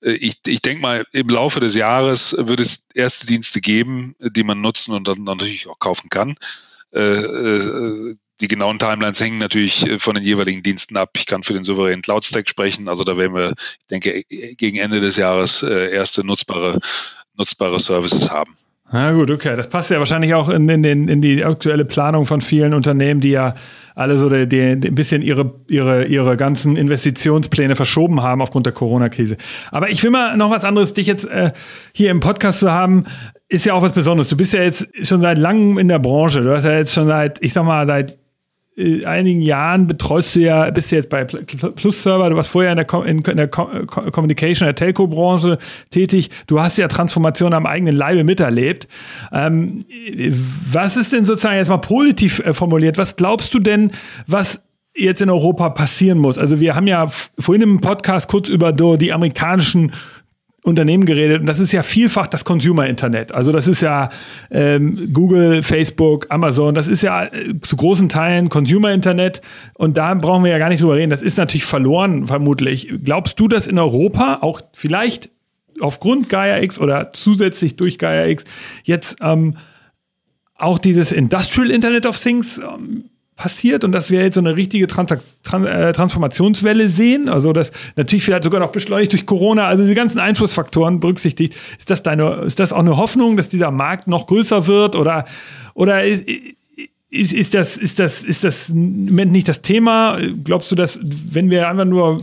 [0.01, 4.61] ich, ich denke mal, im Laufe des Jahres wird es erste Dienste geben, die man
[4.61, 6.35] nutzen und dann natürlich auch kaufen kann.
[6.93, 11.11] Äh, äh, die genauen Timelines hängen natürlich äh, von den jeweiligen Diensten ab.
[11.17, 12.87] Ich kann für den souveränen Cloud Stack sprechen.
[12.87, 14.23] Also da werden wir, ich denke,
[14.55, 16.79] gegen Ende des Jahres äh, erste nutzbare,
[17.37, 18.55] nutzbare Services haben.
[18.91, 19.55] Na gut, okay.
[19.57, 23.19] Das passt ja wahrscheinlich auch in, in, in, in die aktuelle Planung von vielen Unternehmen,
[23.19, 23.55] die ja
[23.95, 28.73] alle so die, die ein bisschen ihre, ihre, ihre ganzen Investitionspläne verschoben haben aufgrund der
[28.73, 29.35] Corona-Krise.
[29.71, 31.51] Aber ich will mal noch was anderes, dich jetzt äh,
[31.93, 33.05] hier im Podcast zu haben,
[33.49, 34.29] ist ja auch was Besonderes.
[34.29, 36.41] Du bist ja jetzt schon seit langem in der Branche.
[36.41, 38.17] Du hast ja jetzt schon seit, ich sag mal, seit
[38.77, 42.71] äh, einigen Jahren betreust du ja, bist du jetzt bei Plus Server, du warst vorher
[42.71, 45.57] in der, in, in der Communication, der Telco-Branche
[45.89, 46.29] tätig.
[46.45, 48.87] Du hast ja Transformation am eigenen Leibe miterlebt.
[49.31, 49.85] Ähm,
[50.71, 52.97] was ist denn sozusagen jetzt mal positiv äh, formuliert?
[52.97, 53.91] Was glaubst du denn,
[54.27, 54.61] was
[54.95, 56.37] jetzt in Europa passieren muss?
[56.37, 57.07] Also wir haben ja
[57.39, 59.91] vorhin im Podcast kurz über die amerikanischen
[60.67, 63.31] Unternehmen geredet und das ist ja vielfach das Consumer-Internet.
[63.31, 64.09] Also das ist ja
[64.51, 69.41] ähm, Google, Facebook, Amazon, das ist ja äh, zu großen Teilen Consumer-Internet
[69.75, 71.09] und da brauchen wir ja gar nicht drüber reden.
[71.09, 72.89] Das ist natürlich verloren, vermutlich.
[73.03, 75.29] Glaubst du, dass in Europa auch vielleicht
[75.79, 78.43] aufgrund Gaia X oder zusätzlich durch Gaia X
[78.83, 79.55] jetzt ähm,
[80.55, 83.05] auch dieses Industrial Internet of Things ähm,
[83.37, 87.29] passiert und dass wir jetzt so eine richtige Trans Trans äh, Transformationswelle sehen.
[87.29, 91.55] Also das natürlich vielleicht sogar noch beschleunigt durch Corona, also die ganzen Einflussfaktoren berücksichtigt.
[91.77, 95.25] Ist das deine, ist das auch eine Hoffnung, dass dieser Markt noch größer wird oder,
[95.75, 96.27] oder ist,
[97.09, 100.17] ist, ist das, ist das, ist das im Moment nicht das Thema?
[100.43, 102.17] Glaubst du, dass wenn wir einfach nur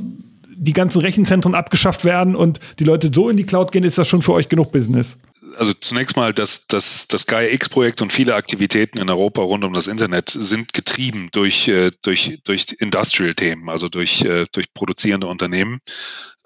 [0.57, 4.09] die ganzen Rechenzentren abgeschafft werden und die Leute so in die Cloud gehen, ist das
[4.09, 5.17] schon für euch genug Business?
[5.57, 9.73] Also zunächst mal, das, das, das Gaia X-Projekt und viele Aktivitäten in Europa rund um
[9.73, 15.81] das Internet sind getrieben durch, äh, durch, durch Industrial-Themen, also durch, äh, durch produzierende Unternehmen.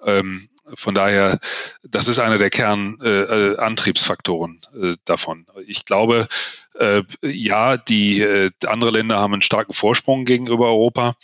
[0.03, 1.39] Ähm, von daher,
[1.83, 5.45] das ist einer der Kernantriebsfaktoren äh, äh, davon.
[5.65, 6.27] Ich glaube,
[6.75, 11.15] äh, ja, die äh, andere Länder haben einen starken Vorsprung gegenüber Europa.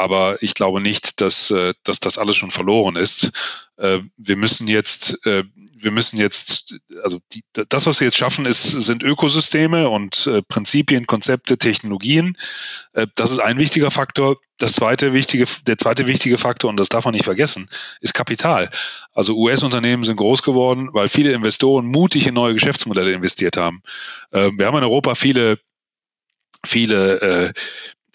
[0.00, 3.32] Aber ich glaube nicht, dass, äh, dass das alles schon verloren ist.
[3.76, 5.44] Äh, wir müssen jetzt, äh,
[5.74, 11.06] wir müssen jetzt, also die, das, was wir jetzt schaffen, ist, sind Ökosysteme und Prinzipien,
[11.06, 12.36] Konzepte, Technologien.
[13.14, 14.36] Das ist ein wichtiger Faktor.
[14.58, 17.70] Das zweite wichtige, der zweite wichtige Faktor, und das darf man nicht vergessen,
[18.02, 18.68] ist Kapital.
[19.14, 23.82] Also US-Unternehmen sind groß geworden, weil viele Investoren mutig in neue Geschäftsmodelle investiert haben.
[24.30, 25.58] Wir haben in Europa viele
[26.66, 27.54] viele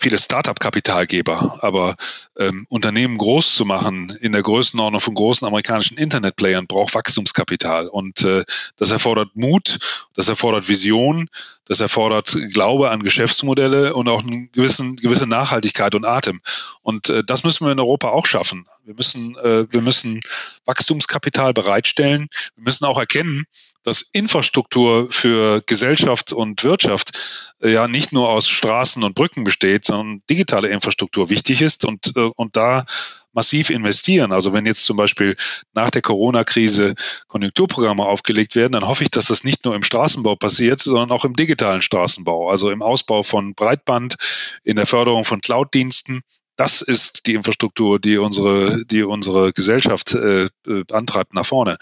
[0.06, 1.95] viele Startup-Kapitalgeber, aber
[2.38, 8.22] ähm, Unternehmen groß zu machen in der Größenordnung von großen amerikanischen Internetplayern braucht Wachstumskapital und
[8.22, 8.43] äh,
[8.78, 9.80] das erfordert Mut,
[10.14, 11.28] das erfordert Vision,
[11.66, 16.39] das erfordert Glaube an Geschäftsmodelle und auch eine gewissen, gewisse Nachhaltigkeit und Atem.
[16.84, 18.68] Und äh, das müssen wir in Europa auch schaffen.
[18.84, 20.20] Wir müssen, äh, wir müssen
[20.66, 22.28] Wachstumskapital bereitstellen.
[22.53, 23.45] Wir müssen auch erkennen,
[23.82, 27.18] dass Infrastruktur für Gesellschaft und Wirtschaft
[27.62, 32.30] ja nicht nur aus Straßen und Brücken besteht, sondern digitale Infrastruktur wichtig ist und, äh,
[32.36, 32.86] und da
[33.34, 34.32] massiv investieren.
[34.32, 35.36] Also wenn jetzt zum Beispiel
[35.74, 36.95] nach der Corona-Krise
[37.28, 41.26] Konjunkturprogramme aufgelegt werden, dann hoffe ich, dass das nicht nur im Straßenbau passiert, sondern auch
[41.26, 44.16] im digitalen Straßenbau, also im Ausbau von Breitband,
[44.64, 46.22] in der Förderung von Cloud-Diensten.
[46.58, 51.78] Das ist die Infrastruktur, die unsere, die unsere Gesellschaft äh, äh antreibt nach vorne.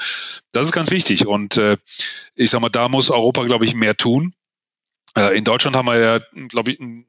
[0.52, 1.28] Das ist ganz wichtig.
[1.28, 1.78] Und äh,
[2.34, 4.34] ich sage mal, da muss Europa, glaube ich, mehr tun.
[5.18, 7.06] Äh, in Deutschland haben wir ja, glaube ich, einen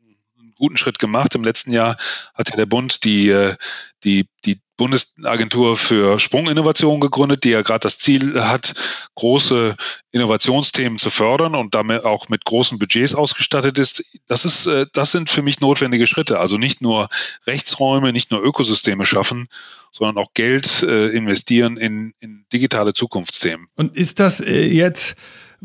[0.56, 1.34] guten Schritt gemacht.
[1.34, 1.96] Im letzten Jahr
[2.34, 3.56] hat ja der Bund die, äh,
[4.04, 8.74] die, die Bundesagentur für Sprunginnovation gegründet, die ja gerade das Ziel hat,
[9.14, 9.76] große
[10.10, 14.04] Innovationsthemen zu fördern und damit auch mit großen Budgets ausgestattet ist.
[14.26, 16.40] Das ist, äh, das sind für mich notwendige Schritte.
[16.40, 17.08] Also nicht nur
[17.46, 19.46] Rechtsräume, nicht nur Ökosysteme schaffen,
[19.92, 23.68] sondern auch Geld investieren in, in digitale Zukunftsthemen.
[23.76, 25.14] Und ist das jetzt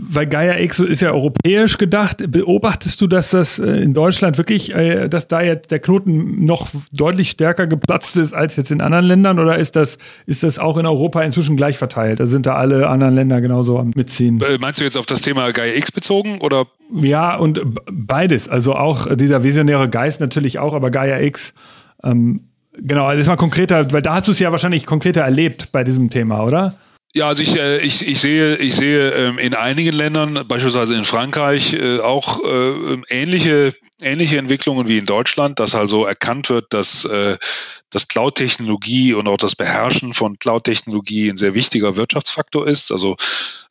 [0.01, 2.23] weil Gaia X ist ja europäisch gedacht.
[2.31, 6.69] Beobachtest du, dass das äh, in Deutschland wirklich, äh, dass da jetzt der Knoten noch
[6.93, 9.39] deutlich stärker geplatzt ist als jetzt in anderen Ländern?
[9.39, 12.21] Oder ist das, ist das auch in Europa inzwischen gleich verteilt?
[12.21, 14.39] Da sind da alle anderen Länder genauso am Mitziehen.
[14.41, 16.67] Äh, meinst du jetzt auf das Thema Gaia X bezogen oder?
[16.93, 18.47] Ja, und beides.
[18.47, 21.53] Also auch dieser visionäre Geist natürlich auch, aber Gaia X.
[22.03, 25.73] Ähm, genau, das ist mal konkreter, weil da hast du es ja wahrscheinlich konkreter erlebt
[25.73, 26.75] bei diesem Thema, oder?
[27.15, 31.05] Ja, also ich, äh, ich, ich sehe, ich sehe ähm, in einigen Ländern, beispielsweise in
[31.05, 37.01] Frankreich, äh, auch äh, ähnliche, ähnliche Entwicklungen wie in Deutschland, dass also erkannt wird, dass,
[37.01, 42.91] dass Cloud-Technologie und auch das Beherrschen von Cloud-Technologie ein sehr wichtiger Wirtschaftsfaktor ist.
[42.91, 43.15] Also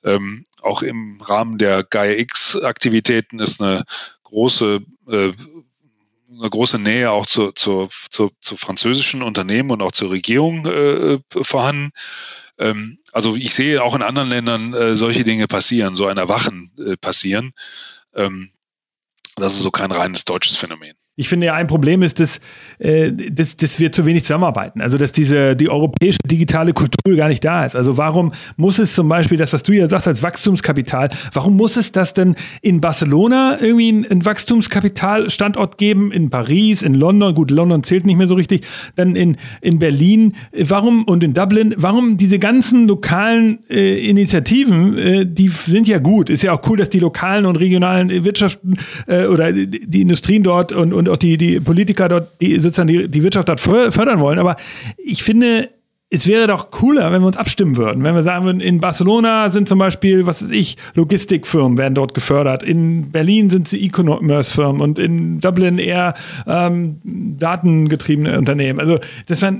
[0.05, 3.85] ähm, auch im Rahmen der Gaia-X-Aktivitäten ist eine
[4.25, 10.67] große eine große Nähe auch zu, zu, zu, zu französischen Unternehmen und auch zur Regierung
[10.67, 11.91] äh, vorhanden.
[12.59, 16.71] Ähm, also ich sehe auch in anderen Ländern äh, solche Dinge passieren, so ein Erwachen
[16.79, 17.53] äh, passieren.
[18.15, 18.51] Ähm,
[19.37, 20.97] das ist so kein reines deutsches Phänomen.
[21.19, 22.41] Ich finde ja, ein Problem ist, dass,
[22.79, 24.81] äh, dass, dass wir zu wenig zusammenarbeiten.
[24.81, 27.75] Also, dass diese, die europäische digitale Kultur gar nicht da ist.
[27.75, 31.77] Also, warum muss es zum Beispiel das, was du ja sagst, als Wachstumskapital, warum muss
[31.77, 37.83] es das denn in Barcelona irgendwie einen Wachstumskapitalstandort geben, in Paris, in London, gut, London
[37.83, 38.65] zählt nicht mehr so richtig,
[38.95, 45.27] dann in, in Berlin, warum und in Dublin, warum diese ganzen lokalen äh, Initiativen, äh,
[45.27, 46.31] die sind ja gut.
[46.31, 48.77] Ist ja auch cool, dass die lokalen und regionalen Wirtschaften
[49.09, 53.09] äh, oder die Industrien dort und, und auch die, die Politiker dort, die sozusagen die,
[53.09, 54.39] die Wirtschaft dort fördern wollen.
[54.39, 54.57] Aber
[54.97, 55.71] ich finde,
[56.11, 58.03] es wäre doch cooler, wenn wir uns abstimmen würden.
[58.03, 62.15] Wenn wir sagen würden, in Barcelona sind zum Beispiel, was weiß ich, Logistikfirmen werden dort
[62.15, 62.63] gefördert.
[62.63, 66.15] In Berlin sind sie E-Commerce-Firmen und in Dublin eher
[66.47, 68.81] ähm, datengetriebene Unternehmen.
[68.81, 69.53] Also das war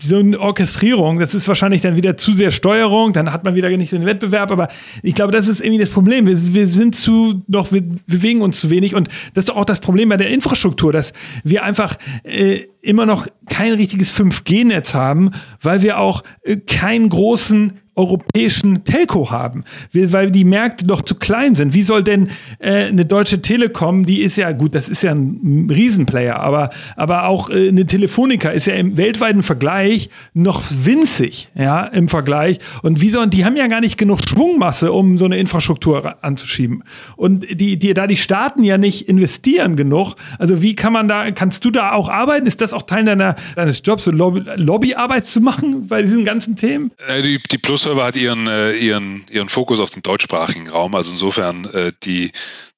[0.00, 3.68] so eine Orchestrierung, das ist wahrscheinlich dann wieder zu sehr Steuerung, dann hat man wieder
[3.68, 4.68] nicht den Wettbewerb, aber
[5.02, 6.28] ich glaube, das ist irgendwie das Problem.
[6.28, 9.80] Wir, wir sind zu, doch, wir bewegen uns zu wenig und das ist auch das
[9.80, 15.82] Problem bei der Infrastruktur, dass wir einfach äh, immer noch kein richtiges 5G-Netz haben, weil
[15.82, 21.74] wir auch äh, keinen großen europäischen Telco haben, weil die Märkte doch zu klein sind.
[21.74, 22.30] Wie soll denn
[22.60, 27.24] äh, eine deutsche Telekom, die ist ja gut, das ist ja ein Riesenplayer, aber, aber
[27.24, 32.58] auch äh, eine Telefonica ist ja im weltweiten Vergleich noch winzig, ja, im Vergleich.
[32.82, 36.84] Und wie sollen, die haben ja gar nicht genug Schwungmasse, um so eine Infrastruktur anzuschieben.
[37.16, 41.30] Und die, die, da die Staaten ja nicht investieren genug, also wie kann man da,
[41.32, 42.46] kannst du da auch arbeiten?
[42.46, 46.54] Ist das auch Teil deiner, deines Jobs, so Lobby, Lobbyarbeit zu machen bei diesen ganzen
[46.54, 46.92] Themen?
[47.08, 50.94] Äh, die, die Plus PlusServer hat ihren, äh, ihren, ihren Fokus auf den deutschsprachigen Raum.
[50.94, 52.32] Also insofern äh, die,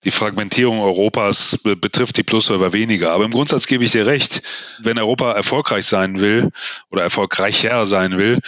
[0.04, 3.10] die Fragmentierung Europas betrifft die PlusServer weniger.
[3.12, 4.42] Aber im Grundsatz gebe ich dir recht,
[4.82, 6.50] wenn Europa erfolgreich sein will
[6.90, 8.38] oder erfolgreicher sein will,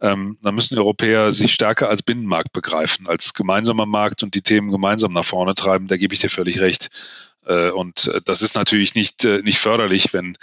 [0.00, 4.70] ähm, dann müssen Europäer sich stärker als Binnenmarkt begreifen, als gemeinsamer Markt und die Themen
[4.70, 5.88] gemeinsam nach vorne treiben.
[5.88, 6.88] Da gebe ich dir völlig recht.
[7.46, 10.38] Äh, und äh, das ist natürlich nicht, äh, nicht förderlich, wenn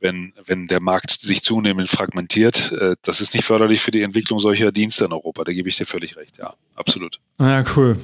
[0.00, 2.72] wenn, wenn der Markt sich zunehmend fragmentiert.
[2.72, 5.44] Äh, das ist nicht förderlich für die Entwicklung solcher Dienste in Europa.
[5.44, 6.38] Da gebe ich dir völlig recht.
[6.38, 7.20] Ja, absolut.
[7.38, 7.98] Ja, cool.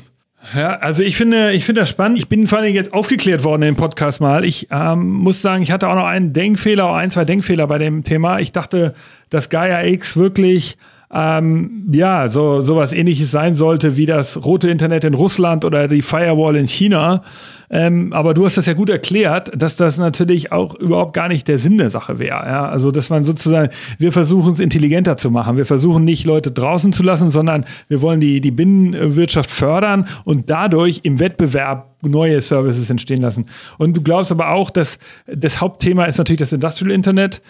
[0.54, 2.18] Ja, also ich finde, ich finde das spannend.
[2.18, 4.44] Ich bin vor allem jetzt aufgeklärt worden im Podcast mal.
[4.44, 8.04] Ich ähm, muss sagen, ich hatte auch noch einen Denkfehler, ein, zwei Denkfehler bei dem
[8.04, 8.40] Thema.
[8.40, 8.94] Ich dachte,
[9.30, 10.76] dass Gaia X wirklich
[11.14, 16.02] ähm, ja, so sowas ähnliches sein sollte wie das rote Internet in Russland oder die
[16.02, 17.22] Firewall in China.
[17.70, 21.46] Ähm, aber du hast das ja gut erklärt, dass das natürlich auch überhaupt gar nicht
[21.46, 22.44] der Sinn der Sache wäre.
[22.46, 22.68] Ja?
[22.68, 25.56] Also, dass man sozusagen, wir versuchen es intelligenter zu machen.
[25.56, 30.50] Wir versuchen nicht Leute draußen zu lassen, sondern wir wollen die, die Binnenwirtschaft fördern und
[30.50, 33.46] dadurch im Wettbewerb neue Services entstehen lassen.
[33.78, 37.40] Und du glaubst aber auch, dass das Hauptthema ist natürlich das Industrial Internet.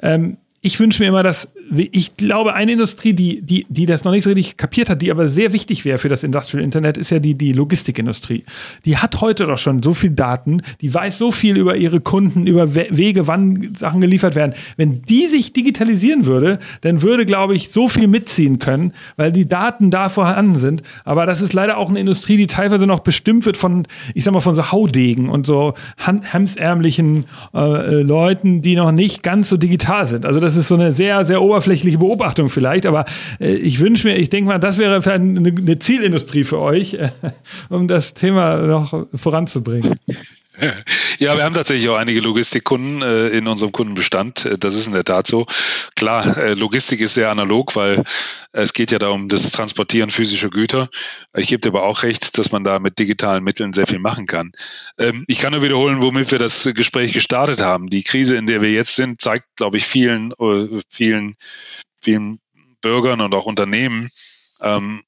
[0.00, 4.12] Ähm, ich wünsche mir immer, dass ich glaube, eine Industrie, die, die, die das noch
[4.12, 7.10] nicht so richtig kapiert hat, die aber sehr wichtig wäre für das Industrial Internet, ist
[7.10, 8.44] ja die, die Logistikindustrie.
[8.84, 12.46] Die hat heute doch schon so viel Daten, die weiß so viel über ihre Kunden,
[12.46, 14.54] über Wege, wann Sachen geliefert werden.
[14.76, 19.48] Wenn die sich digitalisieren würde, dann würde, glaube ich, so viel mitziehen können, weil die
[19.48, 20.82] Daten da vorhanden sind.
[21.04, 24.34] Aber das ist leider auch eine Industrie, die teilweise noch bestimmt wird von, ich sag
[24.34, 30.06] mal, von so Haudegen und so hemsärmlichen äh, Leuten, die noch nicht ganz so digital
[30.06, 30.26] sind.
[30.26, 33.04] Also das ist so eine sehr, sehr oberflächliche Beobachtung vielleicht, aber
[33.40, 37.10] äh, ich wünsche mir, ich denke mal, das wäre eine, Zielindustrie für euch, äh,
[37.68, 39.94] um das Thema noch voranzubringen.
[41.18, 44.44] Ja, wir haben tatsächlich auch einige Logistikkunden äh, in unserem Kundenbestand.
[44.44, 45.46] Äh, das ist in der Tat so.
[45.96, 48.02] Klar, äh, Logistik ist sehr analog, weil
[48.52, 50.88] es geht ja darum, das Transportieren physischer Güter.
[51.36, 54.26] Ich gebe dir aber auch recht, dass man da mit digitalen Mitteln sehr viel machen
[54.26, 54.52] kann.
[54.98, 57.88] Ähm, ich kann nur wiederholen, womit wir das Gespräch gestartet haben.
[57.88, 61.36] Die Krise, in der wir jetzt sind, zeigt, glaube ich, vielen, äh, vielen,
[62.02, 62.38] vielen
[62.80, 64.10] Bürgern und auch Unternehmen,
[64.60, 65.02] ähm,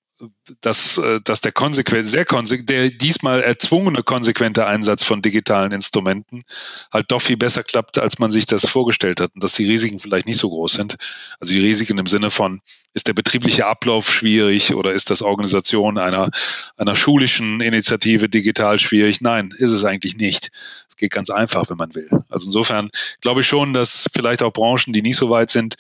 [0.61, 6.45] dass, äh, dass der konsequent, sehr konsequent, der diesmal erzwungene konsequente Einsatz von digitalen Instrumenten
[6.93, 9.99] halt doch viel besser klappt, als man sich das vorgestellt hat und dass die Risiken
[9.99, 10.97] vielleicht nicht so groß sind.
[11.39, 12.61] Also die Risiken im Sinne von,
[12.95, 16.31] ist der betriebliche Ablauf schwierig oder ist das Organisation einer,
[16.77, 19.21] einer schulischen Initiative digital schwierig?
[19.21, 20.51] Nein, ist es eigentlich nicht.
[20.89, 22.09] Es geht ganz einfach, wenn man will.
[22.31, 22.89] Also insofern
[23.21, 25.77] glaube ich schon, dass vielleicht auch Branchen, die nicht so weit sind,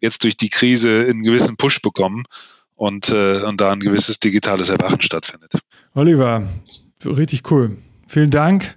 [0.00, 2.24] jetzt durch die Krise einen gewissen Push bekommen
[2.84, 5.52] und, äh, und da ein gewisses digitales Erwachen stattfindet.
[5.94, 6.42] Oliver,
[7.04, 7.78] richtig cool.
[8.06, 8.76] Vielen Dank.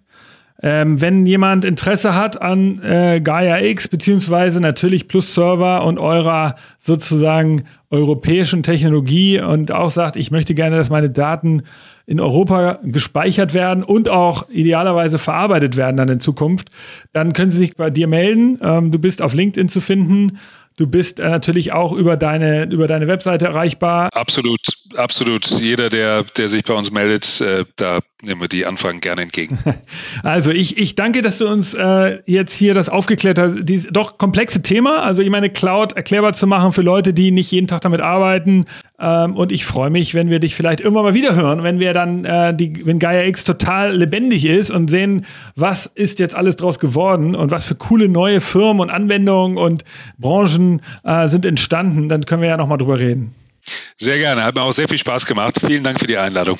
[0.63, 6.55] Ähm, wenn jemand Interesse hat an äh, Gaia X, beziehungsweise natürlich Plus Server und eurer
[6.79, 11.63] sozusagen europäischen Technologie und auch sagt, ich möchte gerne, dass meine Daten
[12.07, 16.69] in Europa gespeichert werden und auch idealerweise verarbeitet werden dann in Zukunft,
[17.11, 18.57] dann können Sie sich bei dir melden.
[18.61, 20.39] Ähm, du bist auf LinkedIn zu finden
[20.78, 24.09] Du bist äh, natürlich auch über deine, über deine Webseite erreichbar.
[24.13, 24.61] Absolut,
[24.95, 25.45] absolut.
[25.45, 29.57] Jeder, der, der sich bei uns meldet, äh, da nehmen wir die Anfragen gerne entgegen.
[30.23, 34.17] Also ich, ich danke, dass du uns äh, jetzt hier das aufgeklärt hast, dieses doch
[34.17, 35.03] komplexe Thema.
[35.03, 38.65] Also ich meine, Cloud erklärbar zu machen für Leute, die nicht jeden Tag damit arbeiten.
[38.99, 41.93] Ähm, und ich freue mich, wenn wir dich vielleicht irgendwann mal wieder hören, wenn wir
[41.93, 45.25] dann, äh, die, wenn Gaia X total lebendig ist und sehen,
[45.55, 49.83] was ist jetzt alles draus geworden und was für coole neue Firmen und Anwendungen und
[50.17, 53.33] Branchen äh, sind entstanden, dann können wir ja nochmal drüber reden.
[53.97, 55.55] Sehr gerne, hat mir auch sehr viel Spaß gemacht.
[55.65, 56.57] Vielen Dank für die Einladung.